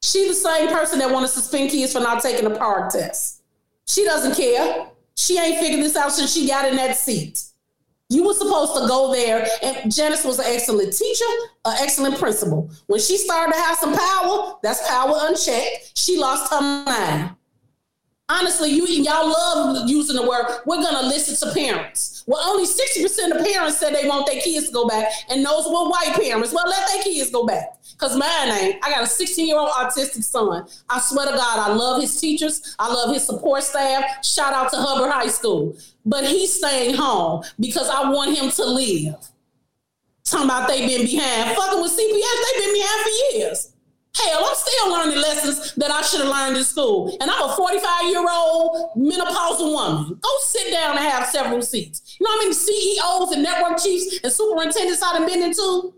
[0.04, 3.42] She the same person that want to suspend kids for not taking the PARCC test.
[3.88, 4.88] She doesn't care.
[5.16, 7.42] She ain't figured this out since she got in that seat.
[8.10, 11.26] You were supposed to go there, and Janice was an excellent teacher,
[11.66, 12.70] an excellent principal.
[12.88, 15.98] When she started to have some power, that's power unchecked.
[15.98, 17.32] She lost her mind.
[18.30, 20.46] Honestly, you y'all love using the word.
[20.66, 22.24] We're gonna listen to parents.
[22.26, 25.46] Well, only sixty percent of parents said they want their kids to go back, and
[25.46, 26.54] those were white parents.
[26.54, 28.86] Well, let their kids go back, cause mine ain't.
[28.86, 30.66] I got a sixteen-year-old autistic son.
[30.90, 32.76] I swear to God, I love his teachers.
[32.80, 34.26] I love his support staff.
[34.26, 38.66] Shout out to Hubbard High School, but he's staying home because I want him to
[38.66, 39.16] live.
[40.24, 43.73] Talking about they been behind, fucking with CPS, they been behind for years.
[44.16, 47.18] Hell, I'm still learning lessons that I should have learned in school.
[47.20, 50.20] And I'm a 45 year old menopausal woman.
[50.22, 52.16] Go sit down and have several seats.
[52.20, 55.94] You know how many CEOs and network chiefs and superintendents I've been into?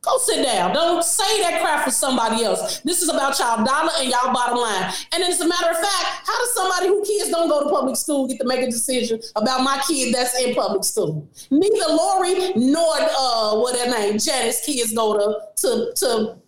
[0.00, 0.72] Go sit down.
[0.74, 2.80] Don't say that crap for somebody else.
[2.80, 4.92] This is about y'all dollar and y'all bottom line.
[5.12, 7.94] And as a matter of fact, how does somebody who kids don't go to public
[7.96, 11.30] school get to make a decision about my kid that's in public school?
[11.52, 16.41] Neither Lori nor uh what her name, Janice kids go to to to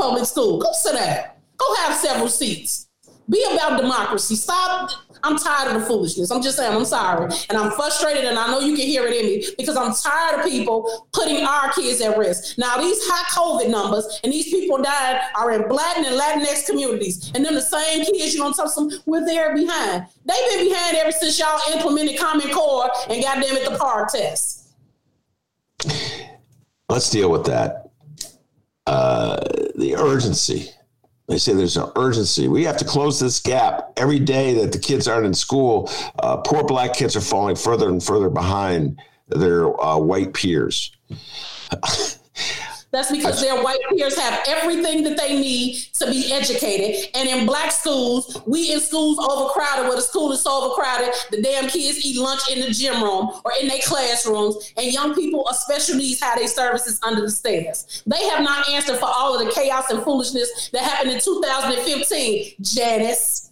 [0.00, 0.58] public school.
[0.58, 1.24] Go sit down.
[1.56, 2.88] Go have several seats.
[3.28, 4.34] Be about democracy.
[4.34, 4.90] Stop.
[5.22, 6.30] I'm tired of the foolishness.
[6.30, 7.30] I'm just saying, I'm sorry.
[7.50, 10.40] And I'm frustrated, and I know you can hear it in me because I'm tired
[10.40, 12.56] of people putting our kids at risk.
[12.56, 17.30] Now, these high COVID numbers and these people died are in Black and Latinx communities.
[17.34, 20.06] And then the same kids, you're going to tell them we're there behind.
[20.24, 24.68] They've been behind ever since y'all implemented Common Core and goddamn it, the PARCC test.
[26.88, 27.89] Let's deal with that.
[28.90, 29.36] Uh,
[29.76, 30.68] the urgency.
[31.28, 32.48] They say there's an urgency.
[32.48, 35.88] We have to close this gap every day that the kids aren't in school.
[36.18, 40.90] Uh, poor black kids are falling further and further behind their uh, white peers.
[42.92, 47.10] That's because their white peers have everything that they need to be educated.
[47.14, 51.40] And in black schools, we in schools overcrowded, where the school is so overcrowded, the
[51.40, 54.72] damn kids eat lunch in the gym room or in their classrooms.
[54.76, 58.02] And young people of special needs have their services under the stairs.
[58.06, 62.54] They have not answered for all of the chaos and foolishness that happened in 2015.
[62.60, 63.49] Janice.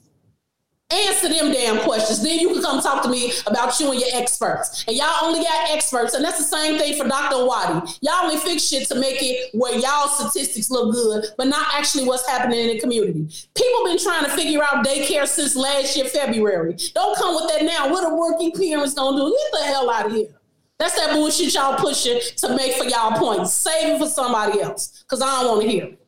[0.90, 2.22] Answer them damn questions.
[2.22, 4.86] Then you can come talk to me about you and your experts.
[4.88, 7.36] And y'all only got experts, and that's the same thing for Dr.
[7.36, 7.98] Arwady.
[8.00, 12.04] Y'all only fix shit to make it where y'all statistics look good, but not actually
[12.04, 13.28] what's happening in the community.
[13.54, 16.74] People been trying to figure out daycare since last year, February.
[16.94, 17.90] Don't come with that now.
[17.90, 19.36] What are working parents gonna do?
[19.52, 20.28] Get the hell out of here.
[20.78, 23.52] That's that bullshit y'all pushing to make for y'all points.
[23.52, 26.07] Save it for somebody else, because I don't want to hear it.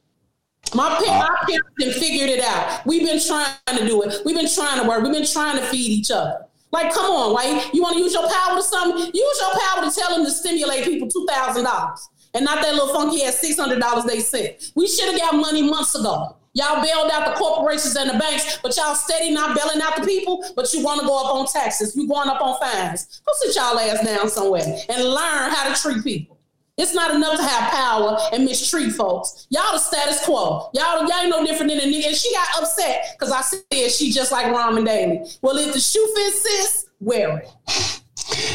[0.75, 2.87] My, my parents have figured it out.
[2.87, 4.23] We've been trying to do it.
[4.25, 5.03] We've been trying to work.
[5.03, 6.47] We've been trying to feed each other.
[6.73, 7.71] Like, come on, white.
[7.73, 9.11] You want to use your power to something?
[9.13, 12.75] Use your power to tell them to stimulate people two thousand dollars, and not that
[12.75, 14.73] little funky ass six hundred dollars they sent.
[14.77, 16.37] We should have got money months ago.
[16.53, 20.07] Y'all bailed out the corporations and the banks, but y'all steady not bailing out the
[20.07, 20.45] people.
[20.55, 21.97] But you want to go up on taxes.
[21.97, 23.21] You going up on fines.
[23.27, 26.40] Go sit y'all ass down somewhere and learn how to treat people.
[26.81, 29.47] It's not enough to have power and mistreat folks.
[29.51, 30.71] Y'all the status quo.
[30.73, 32.07] Y'all, y'all ain't no different than a nigga.
[32.09, 35.21] And she got upset because I said she just like Ramen Daley.
[35.43, 38.01] Well, if the shoe fits, sis, wear it.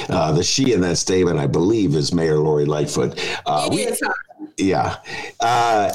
[0.09, 3.19] Uh, the she in that statement, I believe, is Mayor Lori Lightfoot.
[3.45, 3.87] Uh, we-
[4.57, 4.97] yeah.
[5.39, 5.91] Uh,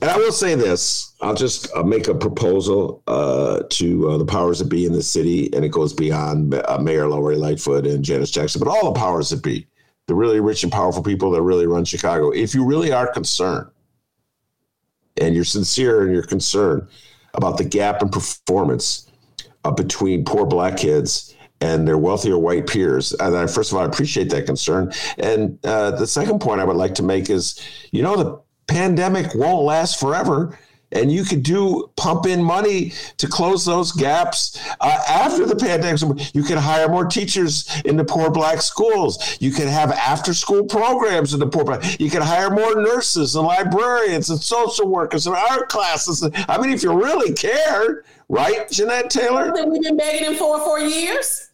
[0.00, 4.24] and I will say this I'll just uh, make a proposal uh, to uh, the
[4.24, 8.04] powers that be in the city, and it goes beyond uh, Mayor Lori Lightfoot and
[8.04, 9.66] Janice Jackson, but all the powers that be,
[10.06, 12.30] the really rich and powerful people that really run Chicago.
[12.30, 13.70] If you really are concerned
[15.20, 16.88] and you're sincere and you're concerned
[17.34, 19.10] about the gap in performance
[19.64, 23.12] uh, between poor black kids and their wealthier white peers.
[23.14, 24.92] And I, first of all, I appreciate that concern.
[25.18, 27.60] And uh, the second point I would like to make is,
[27.92, 30.58] you know, the pandemic won't last forever.
[30.92, 35.86] And you could do pump in money to close those gaps uh, after the pandemic.
[36.34, 39.36] You could hire more teachers in the poor black schools.
[39.40, 41.98] You could have after school programs in the poor black.
[42.00, 46.28] You could hire more nurses and librarians and social workers and art classes.
[46.48, 49.46] I mean, if you really cared, right, Jeanette Taylor?
[49.46, 51.50] Something we've been begging for for years.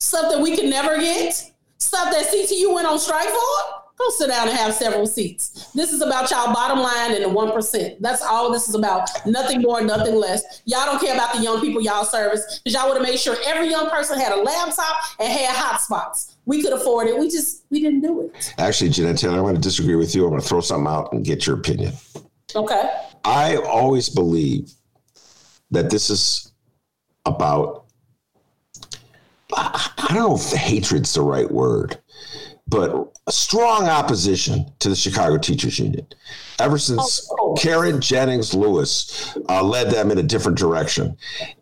[0.00, 1.50] Something we can never get.
[1.78, 3.83] Stuff that CTU went on strike for.
[3.96, 5.70] Go sit down and have several seats.
[5.72, 8.02] This is about y'all bottom line and the one percent.
[8.02, 9.08] That's all this is about.
[9.24, 10.62] Nothing more, nothing less.
[10.64, 13.36] Y'all don't care about the young people y'all service because y'all would have made sure
[13.46, 16.34] every young person had a laptop and had hotspots.
[16.44, 17.16] We could afford it.
[17.16, 18.54] We just we didn't do it.
[18.58, 20.24] Actually, Jeanette Taylor, I'm going to disagree with you.
[20.24, 21.92] I'm going to throw something out and get your opinion.
[22.56, 22.90] Okay.
[23.24, 24.72] I always believe
[25.70, 26.52] that this is
[27.26, 27.84] about
[29.56, 31.98] I don't know if hatred's the right word,
[32.66, 36.06] but strong opposition to the Chicago Teachers Union.
[36.58, 41.16] Ever since oh, Karen Jennings Lewis uh, led them in a different direction.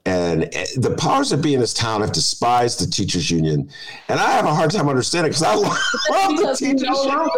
[0.05, 3.71] And eh, the powers that be in this town have despised the teachers union.
[4.09, 7.29] And I have a hard time understanding because I love the teachers union.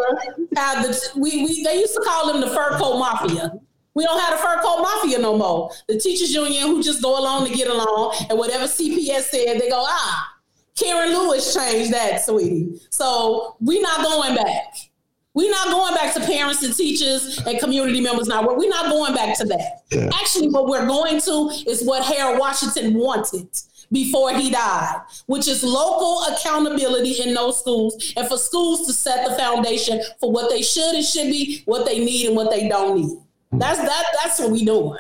[0.52, 3.52] The, we, we, they used to call them the fur coat mafia.
[3.92, 5.70] We don't have the fur coat mafia no more.
[5.86, 9.68] The teachers union who just go along to get along, and whatever CPS said, they
[9.68, 10.33] go, ah,
[10.76, 12.80] Karen Lewis changed that, sweetie.
[12.90, 14.74] So we're not going back.
[15.34, 18.46] We're not going back to parents and teachers and community members now.
[18.46, 19.82] We're not going back to that.
[19.90, 20.10] Yeah.
[20.14, 23.48] Actually, what we're going to is what Harold Washington wanted
[23.90, 29.28] before he died, which is local accountability in those schools and for schools to set
[29.28, 32.68] the foundation for what they should and should be, what they need and what they
[32.68, 33.18] don't need.
[33.52, 34.98] That's that that's what we doing.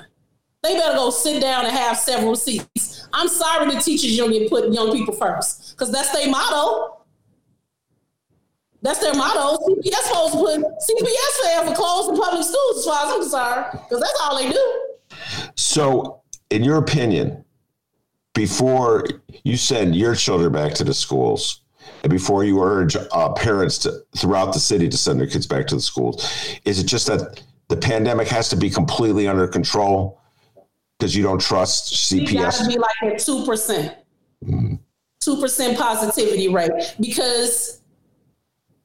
[0.62, 3.03] They better go sit down and have several seats.
[3.14, 7.04] I'm sorry the teachers union put young people first because that's their motto.
[8.82, 9.56] That's their motto.
[9.64, 14.00] CPS supposed put CPS stand for the public schools, as far as I'm concerned, because
[14.00, 14.80] that's all they do.
[15.56, 17.44] So, in your opinion,
[18.34, 19.06] before
[19.44, 21.62] you send your children back to the schools,
[22.02, 25.66] and before you urge uh, parents to, throughout the city to send their kids back
[25.68, 26.30] to the schools,
[26.64, 30.20] is it just that the pandemic has to be completely under control?
[30.98, 32.30] Because you don't trust CPS?
[32.30, 33.94] You got to be like at two percent,
[34.44, 34.76] mm-hmm.
[35.20, 37.80] two percent positivity rate because,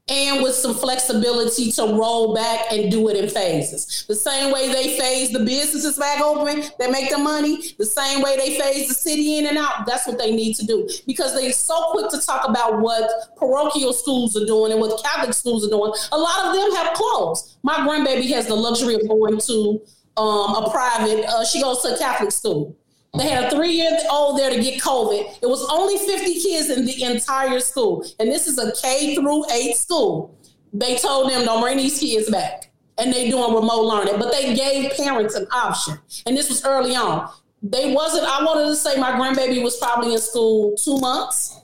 [0.07, 4.05] and with some flexibility to roll back and do it in phases.
[4.07, 8.21] The same way they phase the businesses back open they make the money, the same
[8.21, 9.85] way they phase the city in and out.
[9.85, 13.93] That's what they need to do because they're so quick to talk about what parochial
[13.93, 15.93] schools are doing and what Catholic schools are doing.
[16.11, 17.57] A lot of them have closed.
[17.61, 19.81] My grandbaby has the luxury of going to
[20.19, 21.25] um, a private.
[21.25, 22.75] Uh, she goes to a Catholic school.
[23.17, 25.39] They had a three year old there to get COVID.
[25.41, 28.05] It was only 50 kids in the entire school.
[28.19, 30.37] And this is a K through eight school.
[30.73, 32.71] They told them, don't bring these kids back.
[32.99, 34.19] And they doing remote learning.
[34.19, 35.97] But they gave parents an option.
[36.27, 37.31] And this was early on.
[37.63, 41.58] They wasn't, I wanted to say my grandbaby was probably in school two months.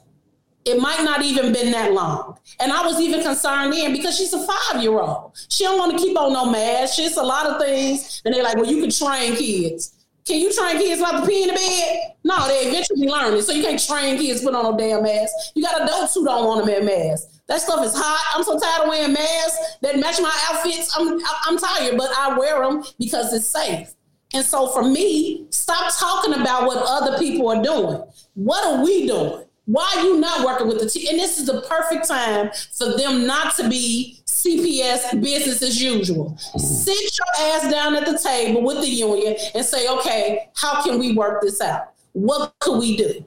[0.65, 2.39] It might not even been that long.
[2.59, 5.37] And I was even concerned then because she's a five year old.
[5.49, 6.95] She don't want to keep on no mask.
[6.95, 8.21] She's a lot of things.
[8.25, 9.91] And they're like, well, you can train kids.
[10.25, 12.15] Can you train kids not to pee in the bed?
[12.23, 13.43] No, they eventually learn it.
[13.43, 15.31] So you can't train kids put on no damn mask.
[15.53, 17.41] You got adults who don't want to wear masks.
[17.47, 18.35] That stuff is hot.
[18.35, 20.97] I'm so tired of wearing masks that match my outfits.
[20.97, 23.93] I'm I'm tired, but I wear them because it's safe.
[24.33, 28.03] And so for me, stop talking about what other people are doing.
[28.33, 29.44] What are we doing?
[29.65, 31.07] Why are you not working with the team?
[31.09, 36.37] And this is the perfect time for them not to be CPS business as usual.
[36.37, 40.99] Sit your ass down at the table with the union and say, okay, how can
[40.99, 41.93] we work this out?
[42.13, 43.25] What could we do?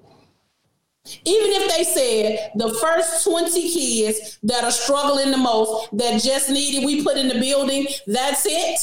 [1.24, 6.50] Even if they said the first 20 kids that are struggling the most, that just
[6.50, 8.78] needed we put in the building, that's it.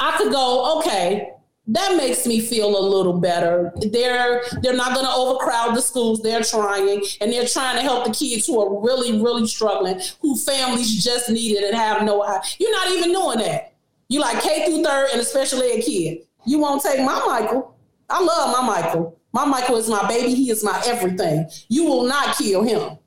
[0.00, 1.32] I could go, okay,
[1.68, 3.72] that makes me feel a little better.
[3.76, 6.22] They're they're not going to overcrowd the schools.
[6.22, 10.36] They're trying, and they're trying to help the kids who are really really struggling, who
[10.36, 12.24] families just need it and have no.
[12.58, 13.74] You're not even doing that.
[14.08, 16.26] You like K through third and a special ed kid.
[16.46, 17.76] You won't take my Michael.
[18.08, 19.18] I love my Michael.
[19.32, 20.34] My Michael is my baby.
[20.34, 21.46] He is my everything.
[21.68, 22.98] You will not kill him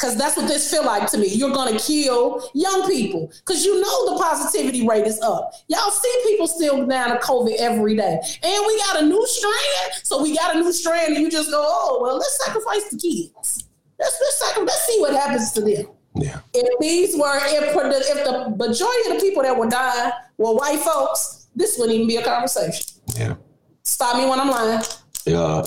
[0.00, 1.28] because that's what this feel like to me.
[1.28, 5.52] You're gonna kill young people because you know the positivity rate is up.
[5.68, 9.92] Y'all see people still down to COVID every day, and we got a new strand.
[10.04, 12.98] So we got a new strand, and you just go, oh well, let's sacrifice the
[12.98, 13.68] kids.
[13.98, 15.86] Let's let's, sacrifice, let's see what happens to them.
[16.14, 16.40] Yeah.
[16.54, 20.80] If these were if, if the majority of the people that were dying were white
[20.80, 22.86] folks, this wouldn't even be a conversation.
[23.16, 23.34] Yeah.
[23.82, 24.82] Stop me when I'm lying.
[25.26, 25.64] Yeah.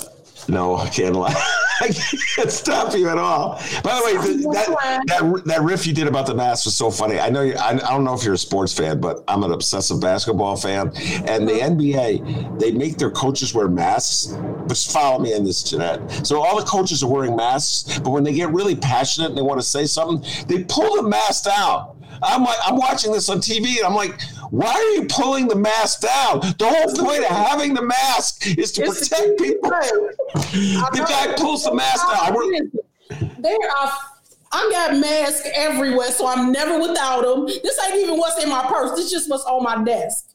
[0.48, 1.34] No, I can't lie.
[1.80, 1.88] I
[2.36, 3.60] can't stop you at all.
[3.82, 4.14] By the way,
[4.54, 7.18] that, that that riff you did about the mask was so funny.
[7.18, 9.52] I know you, I, I don't know if you're a sports fan, but I'm an
[9.52, 10.88] obsessive basketball fan.
[11.26, 11.78] And the mm-hmm.
[11.78, 14.36] NBA, they make their coaches wear masks.
[14.68, 16.26] Just follow me in this, Jeanette.
[16.26, 19.42] So all the coaches are wearing masks, but when they get really passionate and they
[19.42, 21.90] want to say something, they pull the mask down.
[22.22, 24.20] I'm like, I'm watching this on TV, and I'm like,
[24.50, 26.40] why are you pulling the mask down?
[26.40, 29.70] The whole point of having the mask is to it's protect people.
[30.34, 32.70] the guy pulls the mask down.
[33.38, 33.92] There are
[34.56, 37.46] I got masks everywhere, so I'm never without them.
[37.46, 38.96] This ain't even what's in my purse.
[38.96, 40.33] This just what's on my desk.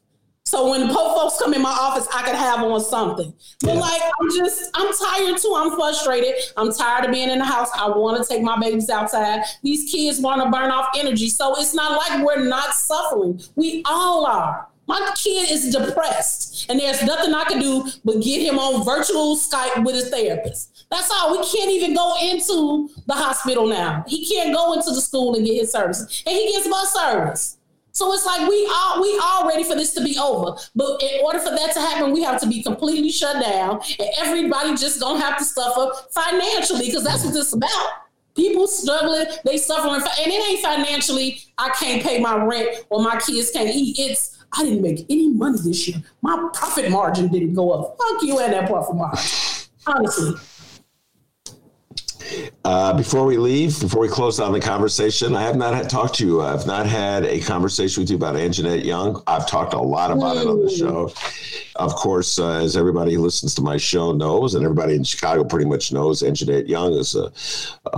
[0.49, 3.31] So when the folks come in my office, I could have on something.
[3.61, 3.81] But yeah.
[3.81, 5.53] like, I'm just, I'm tired too.
[5.55, 6.33] I'm frustrated.
[6.57, 7.69] I'm tired of being in the house.
[7.75, 9.43] I want to take my babies outside.
[9.61, 11.29] These kids want to burn off energy.
[11.29, 13.39] So it's not like we're not suffering.
[13.55, 14.67] We all are.
[14.87, 19.37] My kid is depressed, and there's nothing I can do but get him on virtual
[19.37, 20.87] Skype with his therapist.
[20.89, 21.37] That's all.
[21.37, 24.03] We can't even go into the hospital now.
[24.07, 27.58] He can't go into the school and get his service, and he gets bus service.
[27.91, 30.57] So it's like we are we are ready for this to be over.
[30.75, 34.09] But in order for that to happen, we have to be completely shut down, and
[34.17, 37.89] everybody just gonna have to suffer financially because that's what this is about.
[38.35, 41.41] People struggling, they suffering, and it ain't financially.
[41.57, 43.97] I can't pay my rent or my kids can't eat.
[43.99, 46.01] It's I didn't make any money this year.
[46.21, 47.97] My profit margin didn't go up.
[47.97, 49.29] Fuck you and that profit margin.
[49.85, 50.33] Honestly.
[52.69, 56.13] Uh, before we leave, before we close down the conversation, I have not had, talked
[56.19, 56.43] to you.
[56.43, 59.23] I've not had a conversation with you about Anjanette Young.
[59.25, 60.39] I've talked a lot about Ooh.
[60.39, 61.11] it on the show.
[61.77, 65.43] Of course, uh, as everybody who listens to my show knows, and everybody in Chicago
[65.43, 67.31] pretty much knows, Anjanette Young is a,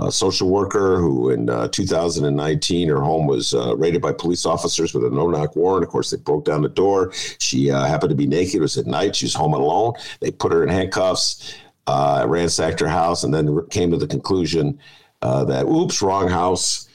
[0.02, 4.94] a social worker who, in uh, 2019, her home was uh, raided by police officers
[4.94, 5.84] with a no-knock warrant.
[5.84, 7.12] Of course, they broke down the door.
[7.12, 8.54] She uh, happened to be naked.
[8.54, 9.16] It was at night.
[9.16, 9.92] She was home alone.
[10.20, 14.78] They put her in handcuffs uh, ransacked her house, and then came to the conclusion
[15.22, 16.88] uh, that, oops, wrong house.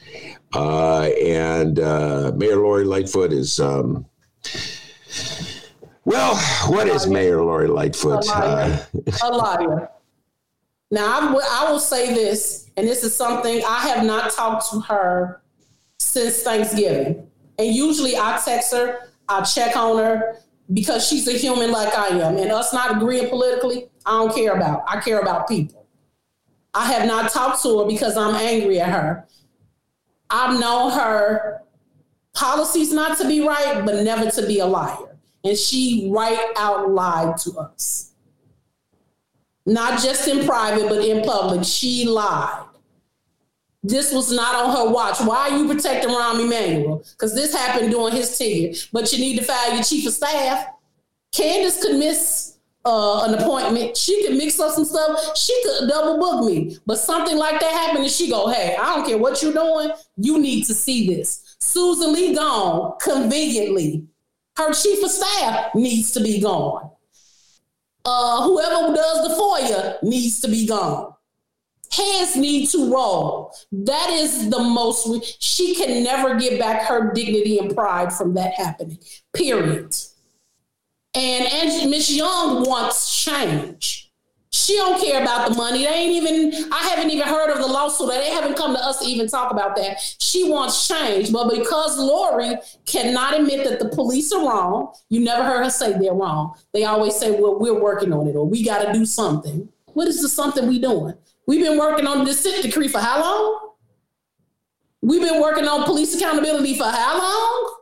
[0.53, 4.05] Uh, and uh, Mayor Lori Lightfoot is, um,
[6.05, 6.35] well,
[6.67, 8.25] what is Mayor Lori Lightfoot?
[8.25, 8.87] A liar.
[9.07, 9.89] Uh, a liar.
[10.89, 14.71] Now, I, w- I will say this, and this is something I have not talked
[14.71, 15.41] to her
[15.99, 17.27] since Thanksgiving.
[17.59, 20.37] And usually I text her, I check on her
[20.73, 22.37] because she's a human like I am.
[22.37, 24.85] And us not agreeing politically, I don't care about.
[24.87, 25.85] I care about people.
[26.73, 29.27] I have not talked to her because I'm angry at her.
[30.29, 31.61] I've known her
[32.33, 35.17] policies not to be right, but never to be a liar.
[35.43, 38.13] And she right out lied to us.
[39.65, 41.65] Not just in private, but in public.
[41.65, 42.63] She lied.
[43.83, 45.19] This was not on her watch.
[45.19, 47.03] Why are you protecting Rahm Emanuel?
[47.11, 48.73] Because this happened during his tenure.
[48.93, 50.67] But you need to fire your chief of staff.
[51.33, 52.46] Candace could miss
[52.87, 53.97] uh, an appointment.
[53.97, 55.37] She could mix up some stuff.
[55.37, 56.77] She could double book me.
[56.85, 59.91] But something like that happened, and she go, "Hey, I don't care what you're doing.
[60.15, 64.05] You need to see this." Susan Lee gone conveniently.
[64.55, 66.89] Her chief of staff needs to be gone.
[68.05, 71.13] Uh, whoever does the FOIA needs to be gone.
[71.91, 73.53] Heads need to roll.
[73.71, 75.43] That is the most.
[75.43, 78.99] She can never get back her dignity and pride from that happening.
[79.33, 79.93] Period.
[81.17, 84.11] And Miss Young wants change.
[84.51, 85.79] She don't care about the money.
[85.79, 88.09] They ain't even, I haven't even heard of the lawsuit.
[88.09, 89.99] They haven't come to us to even talk about that.
[90.19, 91.31] She wants change.
[91.31, 92.55] But because Lori
[92.85, 96.55] cannot admit that the police are wrong, you never heard her say they're wrong.
[96.73, 99.69] They always say, well, we're working on it or we got to do something.
[99.93, 101.15] What is the something we doing?
[101.47, 103.71] We've been working on the consent decree for how long?
[105.01, 107.76] We've been working on police accountability for how long?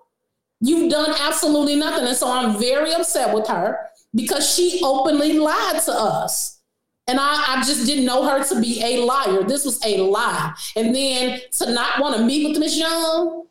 [0.65, 2.07] You've done absolutely nothing.
[2.07, 6.59] And so I'm very upset with her because she openly lied to us.
[7.07, 9.43] And I, I just didn't know her to be a liar.
[9.43, 10.55] This was a lie.
[10.75, 13.45] And then to not want to meet with Miss Young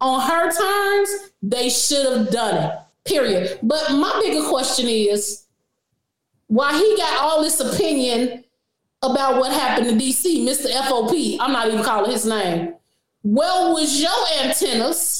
[0.00, 1.10] on her terms,
[1.42, 2.78] they should have done it.
[3.04, 3.58] Period.
[3.64, 5.46] But my bigger question is
[6.46, 8.44] why he got all this opinion
[9.02, 10.70] about what happened in DC, Mr.
[10.70, 11.36] FOP.
[11.40, 12.74] I'm not even calling his name.
[13.24, 14.12] Well, was your
[14.44, 15.19] antennas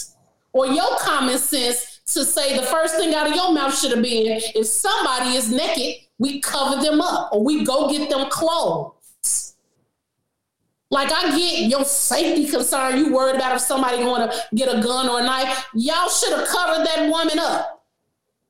[0.53, 4.03] or your common sense to say the first thing out of your mouth should have
[4.03, 9.55] been if somebody is naked, we cover them up or we go get them clothes.
[10.91, 12.99] Like I get your safety concern.
[12.99, 15.69] You worried about if somebody going to get a gun or a knife.
[15.75, 17.87] Y'all should have covered that woman up.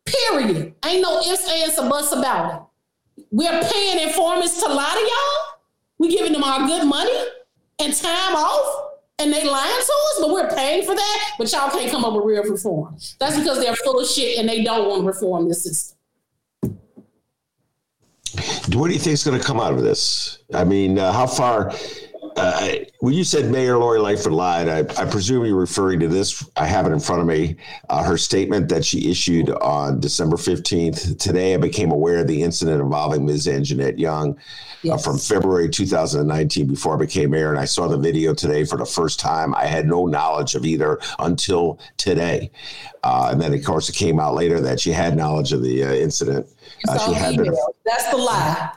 [0.07, 0.75] Period.
[0.87, 2.55] Ain't no ifs, ands, or buts about
[3.19, 3.25] it.
[3.31, 5.61] We're paying informants to lie to y'all.
[5.99, 7.13] We giving them our good money
[7.79, 8.90] and time off
[9.21, 11.35] and they lying to us, but we're paying for that.
[11.39, 12.97] But y'all can't come up with real reform.
[13.19, 15.97] That's because they're full of shit and they don't want to reform the system.
[18.73, 20.39] What do you think is going to come out of this?
[20.55, 21.73] I mean, uh, how far
[22.37, 26.49] uh, when you said Mayor Lori Lightfoot lied, I, I, presume you're referring to this.
[26.57, 27.57] I have it in front of me.
[27.89, 31.19] Uh, her statement that she issued on December 15th.
[31.19, 33.47] Today, I became aware of the incident involving Ms.
[33.47, 34.41] Anjanette Young uh,
[34.83, 34.95] yes.
[34.95, 37.51] uh, from February 2019 before I became mayor.
[37.51, 39.55] And I saw the video today for the first time.
[39.55, 42.51] I had no knowledge of either until today.
[43.03, 45.85] Uh, and then, of course, it came out later that she had knowledge of the
[45.85, 46.47] uh, incident.
[47.07, 48.73] she had been, That's the lie.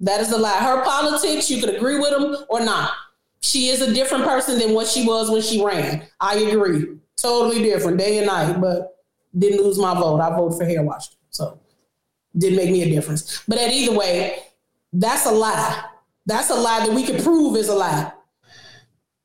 [0.00, 0.58] That is a lie.
[0.58, 2.92] Her politics, you could agree with them or not.
[3.40, 6.06] She is a different person than what she was when she ran.
[6.20, 6.98] I agree.
[7.16, 8.96] Totally different, day and night, but
[9.36, 10.20] didn't lose my vote.
[10.20, 11.08] I voted for hair wash.
[11.30, 11.58] So
[12.36, 13.42] didn't make me a difference.
[13.48, 14.38] But at either way,
[14.92, 15.84] that's a lie.
[16.26, 18.12] That's a lie that we can prove is a lie.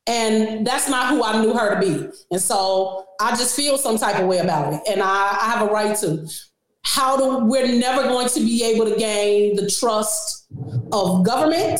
[0.05, 2.09] And that's not who I knew her to be.
[2.31, 4.81] And so I just feel some type of way about it.
[4.87, 6.27] And I, I have a right to.
[6.85, 10.45] How do we're never going to be able to gain the trust
[10.91, 11.79] of government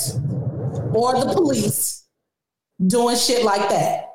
[0.93, 2.03] or the police
[2.87, 4.09] doing shit like that.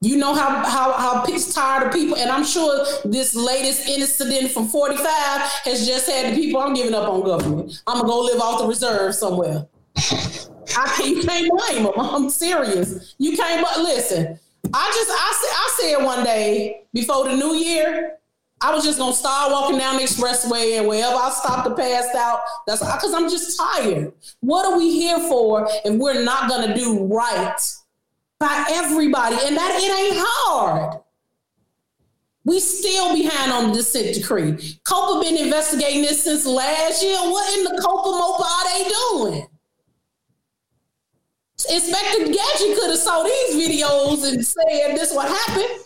[0.00, 4.50] You know how how how pissed tired of people, and I'm sure this latest incident
[4.50, 6.60] from 45 has just had the people.
[6.60, 7.80] I'm giving up on government.
[7.86, 9.68] I'm gonna go live off the reserve somewhere.
[9.96, 11.92] I can't, you can't blame them.
[11.96, 13.14] I'm serious.
[13.18, 13.64] You can't.
[13.64, 14.40] But listen,
[14.74, 18.18] I just I I said one day before the new year,
[18.60, 22.14] I was just gonna start walking down the expressway and wherever I stopped to pass
[22.14, 22.40] out.
[22.66, 24.12] That's because I'm just tired.
[24.40, 27.58] What are we here for if we're not gonna do right?
[28.42, 31.00] by everybody, and that it ain't hard.
[32.44, 34.78] We still behind on the consent decree.
[34.82, 37.16] COPA been investigating this since last year.
[37.18, 39.46] What in the COPA MOPA are they doing?
[41.72, 45.80] Inspector Gadget could have saw these videos and said this what happened.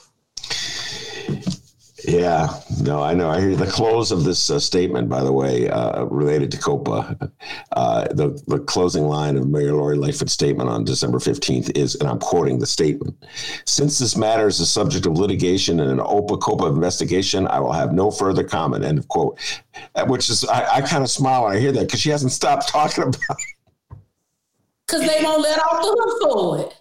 [2.07, 2.49] Yeah,
[2.83, 3.31] no, I know.
[3.31, 7.33] I hear the close of this uh, statement, by the way, uh, related to COPA.
[7.73, 12.09] Uh, the, the closing line of Mayor Lori Lightfoot's statement on December 15th is, and
[12.09, 13.25] I'm quoting the statement
[13.65, 17.73] Since this matter is the subject of litigation and an OPA COPA investigation, I will
[17.73, 18.85] have no further comment.
[18.85, 19.39] End of quote.
[20.07, 22.69] Which is, I, I kind of smile when I hear that because she hasn't stopped
[22.69, 23.56] talking about it.
[24.87, 26.75] Because they won't let off the hook for it.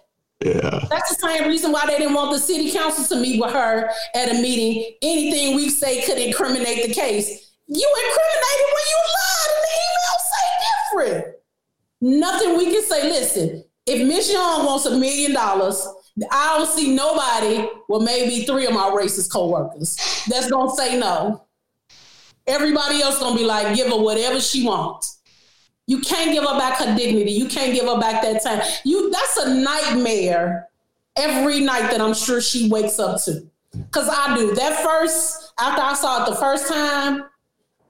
[0.44, 0.86] Yeah.
[0.90, 3.90] That's the same reason why they didn't want the city council to meet with her
[4.14, 4.96] at a meeting.
[5.02, 7.52] Anything we say could incriminate the case.
[7.66, 11.36] You incriminated when you lied and the email say different.
[12.00, 13.02] Nothing we can say.
[13.10, 15.86] Listen, if Miss Young wants a million dollars,
[16.30, 19.96] I don't see nobody, well, maybe three of my racist co-workers
[20.28, 21.44] that's gonna say no.
[22.46, 25.15] Everybody else gonna be like, give her whatever she wants.
[25.86, 27.32] You can't give her back her dignity.
[27.32, 28.60] You can't give her back that time.
[28.84, 30.68] You that's a nightmare
[31.16, 33.46] every night that I'm sure she wakes up to.
[33.90, 34.54] Cause I do.
[34.54, 37.24] That first, after I saw it the first time,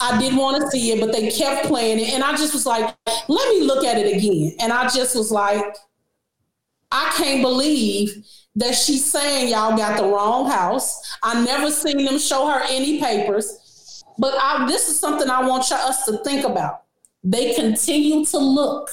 [0.00, 2.12] I didn't want to see it, but they kept playing it.
[2.12, 2.94] And I just was like,
[3.28, 4.56] let me look at it again.
[4.60, 5.64] And I just was like,
[6.90, 8.26] I can't believe
[8.56, 11.16] that she's saying y'all got the wrong house.
[11.22, 14.02] I never seen them show her any papers.
[14.18, 16.85] But I, this is something I want us to think about.
[17.24, 18.90] They continue to look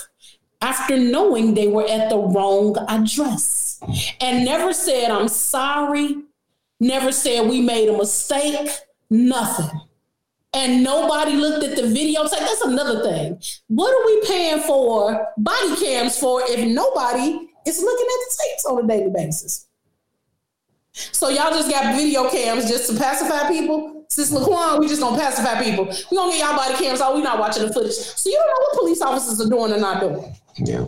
[0.62, 3.80] after knowing they were at the wrong address
[4.22, 6.16] and never said, I'm sorry,
[6.80, 8.70] never said we made a mistake,
[9.10, 9.70] nothing.
[10.56, 12.24] And nobody looked at the video.
[12.24, 12.40] videotape.
[12.40, 13.42] That's another thing.
[13.68, 18.66] What are we paying for body cams for if nobody is looking at the tapes
[18.66, 19.68] on a daily basis?
[20.92, 23.93] So y'all just got video cams just to pacify people?
[24.14, 25.86] Since Laquan, we just gonna pacify people.
[25.86, 27.16] We gonna get y'all body cams out.
[27.16, 27.94] We not watching the footage.
[27.94, 30.36] So you don't know what police officers are doing or not doing.
[30.58, 30.86] Yeah.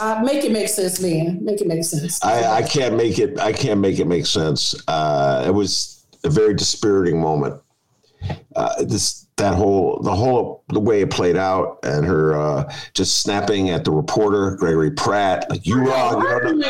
[0.00, 1.44] Uh, make it make sense, man.
[1.44, 2.24] Make it make sense.
[2.24, 3.38] I, I can't make it.
[3.38, 4.74] I can't make it make sense.
[4.88, 7.60] Uh, it was a very dispiriting moment.
[8.54, 13.20] Uh, this that whole the whole the way it played out and her uh, just
[13.20, 16.62] snapping at the reporter Gregory Pratt like you wrong.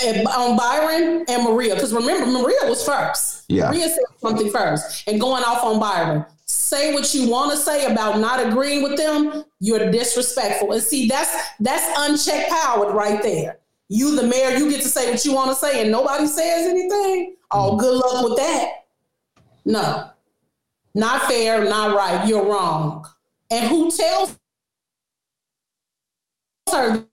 [0.00, 3.44] On um, Byron and Maria, because remember, Maria was first.
[3.48, 3.70] Yeah.
[3.70, 6.24] Maria said something first and going off on Byron.
[6.46, 10.72] Say what you want to say about not agreeing with them, you're disrespectful.
[10.72, 13.58] And see, that's that's unchecked power right there.
[13.88, 16.66] You, the mayor, you get to say what you want to say, and nobody says
[16.66, 17.36] anything.
[17.50, 17.80] Oh, mm-hmm.
[17.80, 18.70] good luck with that.
[19.64, 20.10] No,
[20.94, 22.26] not fair, not right.
[22.28, 23.06] You're wrong.
[23.50, 24.38] And who tells
[26.70, 27.07] her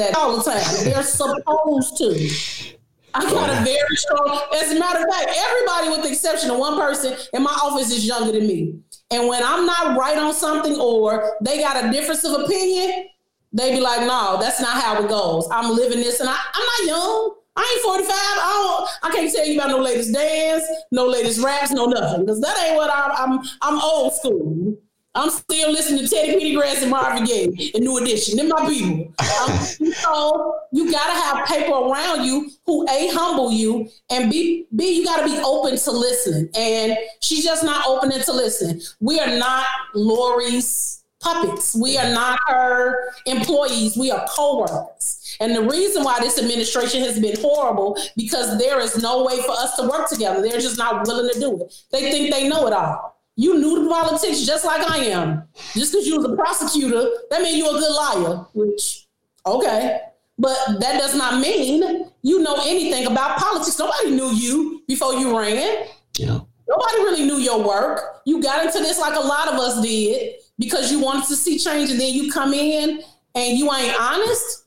[0.00, 0.84] that all the time.
[0.84, 2.76] They're supposed to.
[3.12, 6.58] I got a very strong, as a matter of fact, everybody with the exception of
[6.58, 8.78] one person in my office is younger than me.
[9.10, 13.08] And when I'm not right on something or they got a difference of opinion,
[13.52, 15.48] they be like, no, that's not how it goes.
[15.50, 17.34] I'm living this and I, I'm not young.
[17.56, 18.14] I ain't 45.
[18.14, 22.20] I don't, I can't tell you about no latest dance, no latest raps, no nothing.
[22.20, 24.78] Because that ain't what I'm, I'm I'm old school.
[25.14, 28.36] I'm still listening to Teddy Pendergrass and Marvin Gaye and New Edition.
[28.36, 29.12] They're my people.
[29.18, 29.58] Um,
[29.92, 35.04] so you gotta have people around you who a humble you and b b you
[35.04, 36.48] gotta be open to listening.
[36.54, 38.80] And she's just not open to listen.
[39.00, 41.74] We are not Lori's puppets.
[41.74, 43.96] We are not her employees.
[43.96, 45.36] We are co-workers.
[45.40, 49.52] And the reason why this administration has been horrible because there is no way for
[49.52, 50.40] us to work together.
[50.40, 51.74] They're just not willing to do it.
[51.90, 53.19] They think they know it all.
[53.40, 55.44] You knew the politics just like I am.
[55.72, 59.08] Just because you was a prosecutor, that means you're a good liar, which,
[59.46, 59.98] okay.
[60.38, 63.78] But that does not mean you know anything about politics.
[63.78, 65.86] Nobody knew you before you ran.
[66.18, 66.40] Yeah.
[66.68, 68.20] Nobody really knew your work.
[68.26, 71.58] You got into this like a lot of us did because you wanted to see
[71.58, 73.02] change, and then you come in
[73.34, 74.66] and you ain't honest.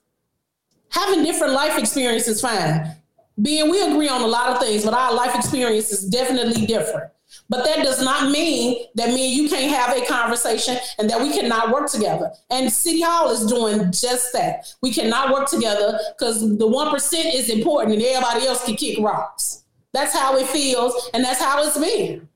[0.89, 2.95] Having different life experience is fine.
[3.39, 7.12] Being we agree on a lot of things, but our life experience is definitely different.
[7.49, 11.21] But that does not mean that me and you can't have a conversation and that
[11.21, 12.31] we cannot work together.
[12.49, 14.73] And City Hall is doing just that.
[14.81, 19.63] We cannot work together because the 1% is important and everybody else can kick rocks.
[19.91, 22.27] That's how it feels and that's how it's been.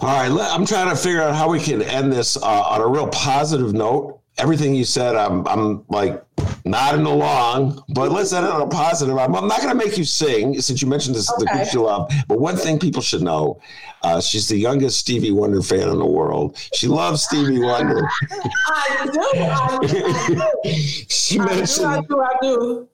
[0.00, 2.86] All right, I'm trying to figure out how we can end this uh, on a
[2.86, 4.20] real positive note.
[4.36, 6.22] Everything you said, I'm, I'm like
[6.70, 9.16] nodding along, but let's end it on a positive.
[9.16, 11.44] I'm, I'm not going to make you sing since you mentioned this, okay.
[11.44, 12.12] the group you love.
[12.28, 13.60] But one thing people should know
[14.02, 16.56] uh, she's the youngest Stevie Wonder fan in the world.
[16.74, 18.08] She loves Stevie Wonder.
[18.66, 19.20] I do.
[19.34, 19.78] I
[20.62, 21.04] do.
[21.08, 21.86] she mentioned.
[21.86, 22.20] I do.
[22.20, 22.88] I do.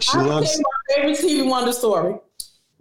[0.00, 0.58] she I loves.
[0.58, 2.16] my favorite Stevie Wonder story.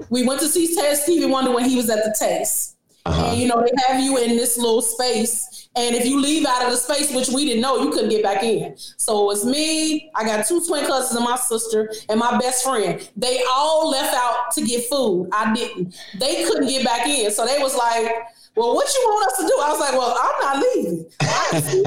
[0.10, 2.78] We went to see Stevie Wonder when he was at the Taste.
[3.06, 3.32] Uh-huh.
[3.32, 6.66] And you know, they have you in this little space and if you leave out
[6.66, 8.76] of the space, which we didn't know, you couldn't get back in.
[8.98, 12.66] So it was me, I got two twin cousins and my sister, and my best
[12.66, 13.10] friend.
[13.16, 15.30] They all left out to get food.
[15.32, 15.96] I didn't.
[16.20, 17.32] They couldn't get back in.
[17.32, 18.12] So they was like,
[18.60, 19.56] well, what you want us to do?
[19.64, 21.06] I was like, well, I'm not leaving.
[21.22, 21.82] I can see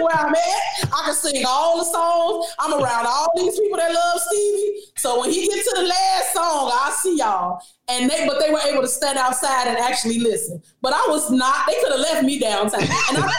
[0.00, 0.92] where I'm at.
[0.92, 2.46] I can sing all the songs.
[2.60, 4.82] I'm around all these people that love Stevie.
[4.96, 7.60] So when he gets to the last song, I'll see y'all.
[7.88, 10.62] And they, but they were able to stand outside and actually listen.
[10.80, 11.66] But I was not.
[11.66, 13.32] They could have left me downtown, and I,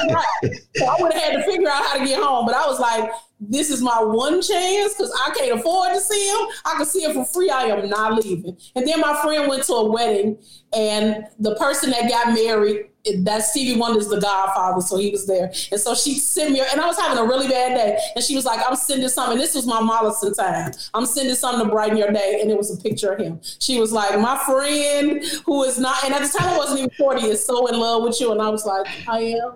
[0.75, 2.45] so I would have had to figure out how to get home.
[2.45, 3.09] But I was like,
[3.41, 6.47] this is my one chance because I can't afford to see him.
[6.63, 7.49] I can see him for free.
[7.49, 8.55] I am not leaving.
[8.75, 10.37] And then my friend went to a wedding,
[10.71, 12.85] and the person that got married,
[13.23, 15.51] that Stevie Wonder's the godfather, so he was there.
[15.71, 17.97] And so she sent me, and I was having a really bad day.
[18.15, 19.39] And she was like, I'm sending something.
[19.39, 20.71] This was my Mollison time.
[20.93, 22.39] I'm sending something to brighten your day.
[22.41, 23.39] And it was a picture of him.
[23.59, 26.91] She was like, My friend who is not, and at the time I wasn't even
[26.91, 28.31] 40, is so in love with you.
[28.31, 29.55] And I was like, I am.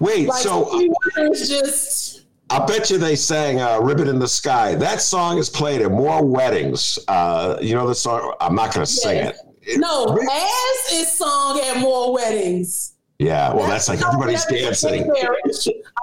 [0.00, 0.68] Wait, like, so.
[0.68, 2.23] Stevie Wonder is just
[2.54, 5.90] I bet you they sang uh, "Ribbon in the Sky." That song is played at
[5.90, 6.98] more weddings.
[7.08, 8.34] Uh, you know the song.
[8.40, 9.36] I'm not going to sing it.
[9.76, 12.92] No, "As" is sung at more weddings.
[13.18, 15.10] Yeah, well, that's, that's like everybody's dancing.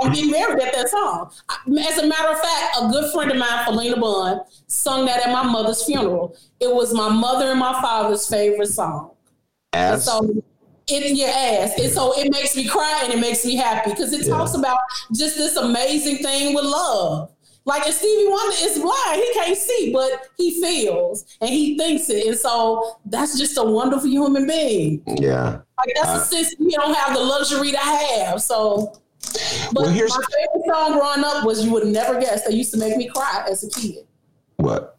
[0.02, 1.32] I'm getting married at that song.
[1.80, 5.32] As a matter of fact, a good friend of mine, Felina Bond, sung that at
[5.32, 6.36] my mother's funeral.
[6.60, 9.12] It was my mother and my father's favorite song.
[9.74, 10.06] As?
[10.06, 10.44] so
[10.88, 11.80] in your ass.
[11.80, 14.36] And so it makes me cry and it makes me happy because it yeah.
[14.36, 14.78] talks about
[15.14, 17.32] just this amazing thing with love.
[17.64, 22.10] Like if Stevie Wonder is blind, he can't see, but he feels and he thinks
[22.10, 22.26] it.
[22.26, 25.04] And so that's just a wonderful human being.
[25.06, 25.62] Yeah.
[25.78, 28.42] Like that's a sense you don't have the luxury to have.
[28.42, 28.94] So
[29.72, 32.48] but well, my favorite song growing up was You Would Never Guess.
[32.48, 34.06] They used to make me cry as a kid.
[34.58, 34.98] What?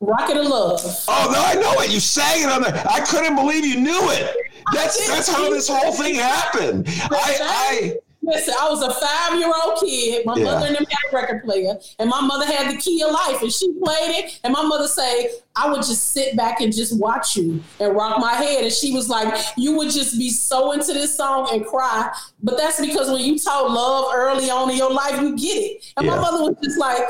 [0.00, 0.80] Rocket of Love.
[1.08, 1.90] Oh no, I know it.
[1.90, 2.84] You sang it on there.
[2.90, 4.34] I couldn't believe you knew it.
[4.72, 6.86] That's that's how this whole thing happened.
[6.88, 10.26] I, I Listen, I was a five year old kid.
[10.26, 10.44] My yeah.
[10.44, 13.40] mother and them had a record player, and my mother had the key of life,
[13.40, 14.40] and she played it.
[14.44, 18.18] And my mother say, I would just sit back and just watch you and rock
[18.20, 18.64] my head.
[18.64, 22.12] And she was like, You would just be so into this song and cry.
[22.42, 25.92] But that's because when you taught love early on in your life, you get it.
[25.96, 26.16] And yeah.
[26.16, 27.02] my mother was just like,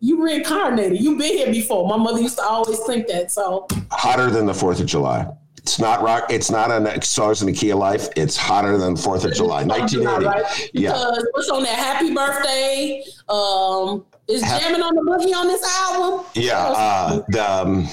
[0.00, 1.00] you reincarnated.
[1.00, 1.86] You've been here before.
[1.86, 3.30] My mother used to always think that.
[3.30, 5.26] So hotter than the Fourth of July.
[5.62, 6.32] It's not rock.
[6.32, 8.08] It's not a songs in the key of life.
[8.16, 10.24] It's hotter than Fourth of July, 1980.
[10.24, 10.70] Right?
[10.72, 10.92] Yeah.
[10.92, 11.78] Because what's on that?
[11.78, 13.04] Happy birthday.
[13.28, 16.24] Um, is jamming on the boogie on this album?
[16.34, 16.58] Yeah.
[16.58, 17.88] Uh, the, um,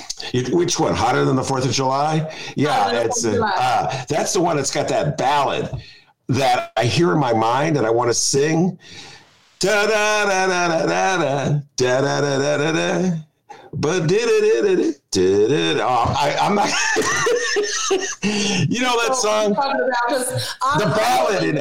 [0.55, 0.95] which one?
[0.95, 2.33] Hotter than the Fourth of July?
[2.55, 5.69] Yeah, it's uh, uh, that's the one that's got that ballad
[6.29, 8.79] that I hear in my mind and I want to sing.
[9.59, 13.17] Da da da da da da da da da da da da.
[13.79, 15.77] But did it, did it, did it.
[15.79, 16.67] Oh, I, I'm not.
[18.69, 21.57] you know that song, the ballad, in,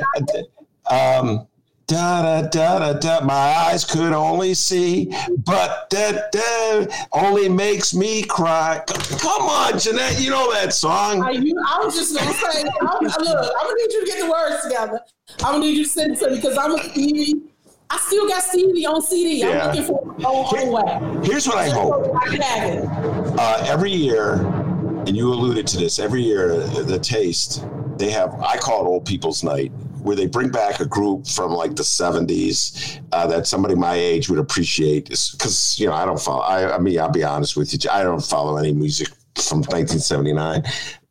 [0.90, 1.46] um,
[1.86, 3.20] da da da da da.
[3.24, 5.14] My eyes could only see,
[5.44, 8.82] but that da only makes me cry.
[9.20, 11.22] Come on, Jeanette, you know that song.
[11.22, 14.20] I, you, I was just gonna say, I'm, look, I'm gonna need you to get
[14.24, 15.00] the words together.
[15.44, 16.78] I'm gonna need you to send it to me because I'm a
[17.90, 19.40] I still got CD on CD.
[19.40, 19.68] Yeah.
[19.68, 21.26] I'm looking for a way.
[21.26, 22.16] Here's what I hope.
[22.16, 22.84] I can have it.
[23.38, 24.34] Uh, every year,
[25.06, 27.64] and you alluded to this, every year, the Taste,
[27.96, 29.70] they have, I call it Old People's Night,
[30.02, 34.28] where they bring back a group from like the 70s uh, that somebody my age
[34.28, 35.08] would appreciate.
[35.08, 38.02] Because, you know, I don't follow, I, I mean, I'll be honest with you, I
[38.02, 39.08] don't follow any music
[39.42, 40.62] from 1979.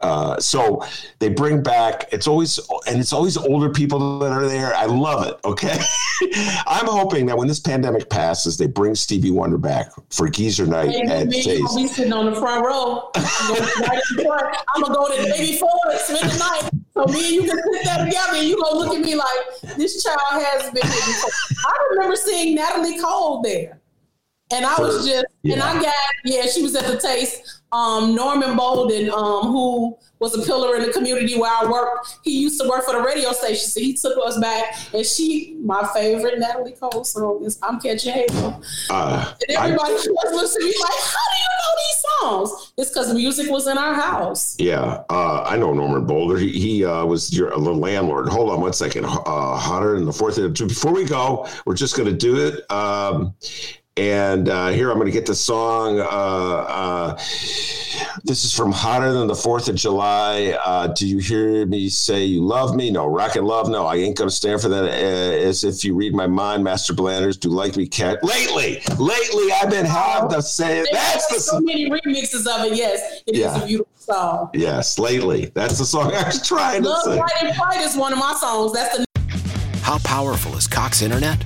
[0.01, 0.83] Uh, so
[1.19, 2.07] they bring back.
[2.11, 4.75] It's always and it's always older people that are there.
[4.75, 5.39] I love it.
[5.45, 5.79] Okay,
[6.67, 10.91] I'm hoping that when this pandemic passes, they bring Stevie Wonder back for Geezer Night
[10.91, 11.61] Hey, at me, Chase.
[11.61, 13.09] Gonna be sitting on the front row.
[13.15, 14.57] I'm gonna, be right in front.
[14.75, 16.69] I'm gonna go to before and spend the night.
[16.93, 19.75] So me and you can sit there together, and you gonna look at me like
[19.75, 20.83] this child has been.
[20.83, 23.79] I remember seeing Natalie Cole there,
[24.51, 25.93] and I was just, and I got,
[26.23, 27.61] yeah, she was at the Taste.
[27.71, 32.39] Um, Norman Bolden, um, who was a pillar in the community where I worked, he
[32.39, 34.77] used to work for the radio station, so he took us back.
[34.93, 39.91] And she, my favorite Natalie Cole song is "I'm Catching Hell." Uh, And I- everybody
[39.93, 42.03] was listening to me like, how do you know these
[42.53, 42.73] songs?
[42.77, 44.55] It's because music was in our house.
[44.57, 46.37] Yeah, uh, I know Norman Boulder.
[46.37, 48.29] He, he uh, was your the landlord.
[48.29, 49.03] Hold on one second.
[49.05, 50.37] Uh, hotter than the fourth.
[50.37, 52.71] Before we go, we're just going to do it.
[52.71, 53.33] Um,
[53.97, 55.99] and uh, here I'm going to get the song.
[55.99, 57.17] Uh, uh,
[58.25, 60.57] this is from Hotter Than the Fourth of July.
[60.65, 62.91] Uh, do you hear me say you love me?
[62.91, 63.69] No, rock and love.
[63.69, 64.83] No, I ain't going to stand for that.
[64.83, 67.87] Uh, as if you read my mind, Master Blaster do like me.
[67.87, 72.65] Cat lately, lately I've been having to say that's There's the so many remixes of
[72.65, 72.75] it.
[72.75, 73.63] Yes, it is Yeah.
[73.63, 74.49] a beautiful song.
[74.53, 75.51] yes, lately.
[75.53, 77.19] That's the song I was trying to Love, sing.
[77.19, 78.73] Fight, and Fight is one of my songs.
[78.73, 79.05] That's the
[79.83, 81.45] How powerful is Cox Internet?